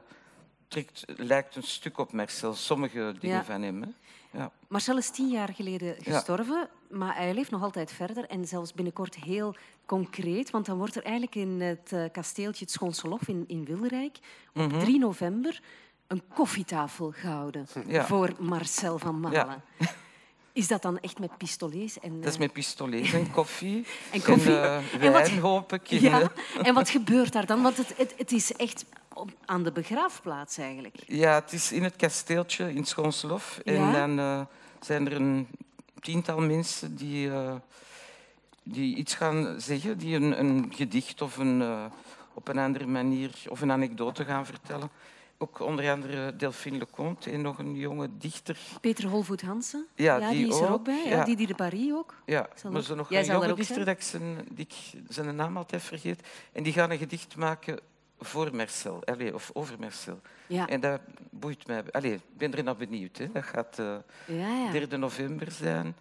[0.67, 2.53] trekt, lijkt een stuk op Marcel.
[2.53, 3.43] Sommige dingen Ja.
[3.43, 3.81] van hem.
[3.81, 3.87] Hè.
[4.31, 4.51] Ja.
[4.67, 9.15] Marcel is tien jaar geleden gestorven, maar hij leeft nog altijd verder en zelfs binnenkort
[9.15, 9.55] heel
[9.85, 14.17] concreet, want dan wordt er eigenlijk in het eh, kasteeltje het Schoonselhof in, in Wilderijk
[14.53, 15.61] op 3 november
[16.07, 18.05] een koffietafel gehouden Ja.
[18.05, 19.61] voor Marcel van Malen.
[20.59, 23.85] Is dat dan echt met pistolets en, Dat is eh, met pistolet en koffie.
[24.11, 24.57] En koffie.
[24.59, 25.91] En, eh, En wat- wijn, hoop ik.
[25.91, 26.31] En, ja,
[26.67, 27.61] en wat gebeurt daar dan?
[27.61, 28.85] Want het, het, het is echt
[29.45, 30.95] aan de begraafplaats eigenlijk.
[31.05, 33.59] Ja, het is in het kasteeltje in Schoonselhof.
[33.63, 33.73] Ja?
[33.73, 34.41] En dan eh,
[34.79, 35.47] zijn er een
[35.99, 37.29] tiental mensen die,
[38.63, 41.89] die iets gaan zeggen, die een, een gedicht of een,
[42.33, 44.89] op een andere manier of een anekdote gaan vertellen.
[45.41, 48.57] Ook onder andere Delphine Leconte en nog een jonge dichter.
[48.81, 51.03] Peter Holvoet Hansen, Ja, die, die is er ook ook, bij.
[51.05, 51.09] Ja.
[51.09, 51.23] ja.
[51.23, 52.15] Die, die de Paris ook.
[52.25, 53.85] Ja, Zal maar zo nog Jij een jonge dichter zijn?
[53.85, 56.27] dat ik zijn, die ik zijn naam altijd vergeet.
[56.51, 57.79] En die gaan een gedicht maken
[58.19, 60.19] voor Marcel, Allee, of over Marcel.
[60.47, 61.83] Ja, En dat boeit mij.
[61.91, 63.17] Allee, ik ben er naar benieuwd.
[63.17, 63.31] Hè.
[63.31, 64.71] Dat gaat eh ja, ja.
[64.71, 65.95] 3 november zijn.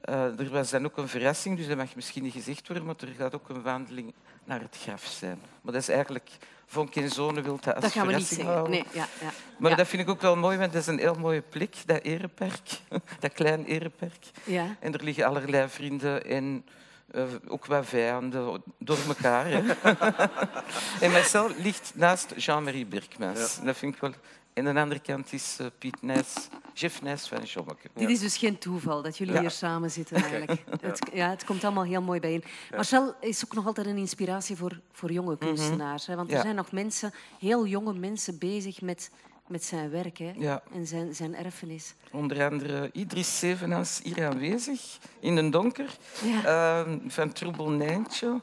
[0.00, 2.94] Eh, er was dan ook een verrassing, dus dat mag misschien niet gezegd worden, maar
[3.00, 4.14] er gaat ook een wandeling
[4.44, 5.38] naar het graf zijn.
[5.62, 6.30] Maar dat is eigenlijk...
[6.70, 8.70] Vonk en Zonen wil dat als Dat gaan we niet zeggen.
[8.70, 9.30] Nee, ja, ja.
[9.58, 9.76] Maar Ja.
[9.76, 12.68] dat vind ik ook wel mooi, want dat is een heel mooie plek, dat erepark.
[13.20, 14.30] dat klein erepark.
[14.44, 14.76] ja.
[14.80, 16.64] En er liggen allerlei vrienden en
[17.10, 19.46] eh, ook wat vijanden door elkaar.
[19.46, 19.58] Hè.
[21.04, 23.60] en Marcel ligt naast Jean-Marie Birkmans.
[23.64, 24.12] Dat vind ik wel...
[24.52, 27.88] En aan de andere kant is eh, Piet Nijs, Jeff Nijs van Jommeke.
[27.94, 29.40] Dit is dus geen toeval dat jullie Ja.
[29.40, 30.50] hier samen zitten eigenlijk.
[30.80, 32.44] Het, ja, het komt allemaal heel mooi bijeen.
[32.70, 36.06] Marcel is ook nog altijd een inspiratie voor, voor jonge kunstenaars.
[36.06, 36.14] Hè?
[36.16, 36.42] Want er Mhm.
[36.44, 39.10] Zijn nog mensen, heel jonge mensen, bezig met,
[39.48, 40.32] met zijn werk hè?
[40.36, 40.62] Ja.
[40.72, 41.94] en zijn, zijn erfenis.
[42.12, 46.44] Onder andere Idris Zevenaars hier aanwezig, in een donker, Ja.
[46.84, 48.40] eh, van Troebel Nijntje.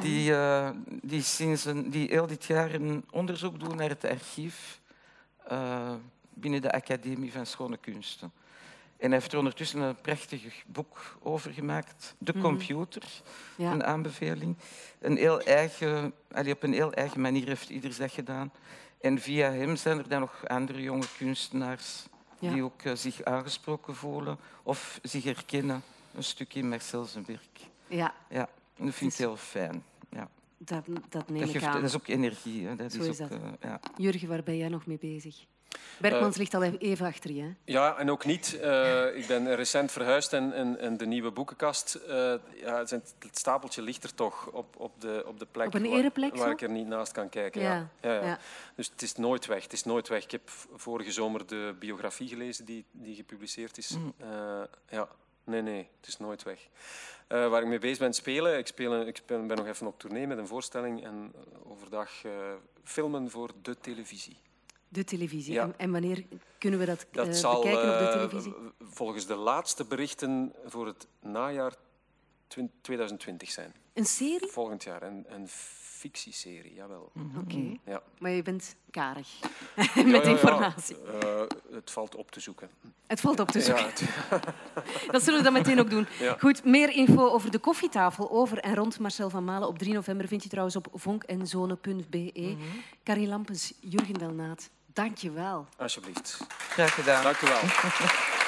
[0.00, 0.70] Die, eh,
[1.02, 4.80] die, sinds een, die heel dit jaar een onderzoek doen naar het archief
[5.48, 5.92] eh,
[6.34, 8.32] binnen de Academie van Schone Kunsten.
[8.96, 12.14] En hij heeft er ondertussen een prachtig boek over gemaakt.
[12.18, 13.02] De computer,
[13.56, 13.72] Ja.
[13.72, 14.56] een aanbeveling.
[14.98, 18.52] Een heel eigen, allee, op een heel eigen manier heeft ieder dat gedaan.
[19.04, 22.06] En via hem zijn er dan nog andere jonge kunstenaars
[22.38, 22.52] Ja.
[22.52, 25.82] die ook eh, zich aangesproken voelen of zich herkennen
[26.14, 27.60] een stuk in Marcel zijn werk.
[27.86, 29.84] ja, Ja, en dat vind ik Dus- heel fijn.
[30.10, 30.28] Ja.
[30.58, 31.72] dat, dat neem Dat, ik geeft, aan.
[31.80, 32.66] dat is ook energie.
[32.66, 32.76] Hè.
[32.76, 33.38] Dat Zo is is ook, dat.
[33.40, 33.80] eh, ja.
[33.96, 35.44] Jurgen, waar ben jij nog mee bezig?
[35.98, 37.42] Berkmans Eh, ligt al even achter je.
[37.42, 37.50] Hè?
[37.64, 38.58] Ja, en ook niet.
[38.60, 43.82] Eh, ik ben recent verhuisd en, en, en de nieuwe boekenkast, eh, ja, het, stapeltje
[43.82, 46.50] ligt er toch op, op, de, op de plek Op een waar- ereplek waar, zo?
[46.52, 47.60] ik er niet naast kan kijken.
[47.62, 48.12] Ja, Ja.
[48.24, 48.38] Ja.
[48.74, 49.62] Dus het is nooit weg.
[49.62, 50.24] Het is nooit weg.
[50.24, 53.90] Ik heb vorige zomer de biografie gelezen die, die gepubliceerd is.
[53.96, 54.14] Mm.
[54.88, 55.08] Ja,
[55.44, 56.68] nee, nee, het is nooit weg.
[57.28, 60.38] Waar ik mee bezig ben spelen, ik, speel, ik ben nog even op tournee met
[60.38, 61.32] een voorstelling en
[61.64, 62.10] overdag
[62.84, 64.36] filmen voor de televisie.
[64.94, 65.52] De televisie.
[65.52, 65.62] Ja.
[65.62, 66.24] En, en wanneer
[66.58, 68.54] kunnen we dat, Dat eh, zal bekijken op de eh, televisie?
[68.80, 71.74] volgens de laatste berichten voor het najaar
[72.46, 73.74] twin- 2020 zijn.
[73.92, 74.48] Een serie?
[74.50, 75.02] Volgend jaar.
[75.02, 77.12] Een, een fictieserie, jawel.
[77.40, 77.76] Oké.
[77.84, 78.02] Ja.
[78.18, 79.28] Maar je bent karig
[79.76, 80.22] met ja, ja.
[80.22, 80.96] informatie.
[81.20, 82.70] Eh, het valt op te zoeken.
[83.06, 83.84] Het valt op te zoeken.
[84.30, 86.06] Ja, het- Dat zullen we dan meteen ook doen.
[86.18, 86.36] Ja.
[86.38, 90.28] Goed, meer info over de koffietafel over en rond Marcel van Malen op 3 november
[90.28, 92.30] vind je trouwens op vonkenzone.be.
[92.34, 92.56] Mhm.
[93.02, 95.66] Karin Lampens, Jurgen Welnaat, dank je wel.
[95.76, 96.38] alsjeblieft.
[96.70, 97.22] Graag gedaan.
[97.22, 97.60] Dank u wel.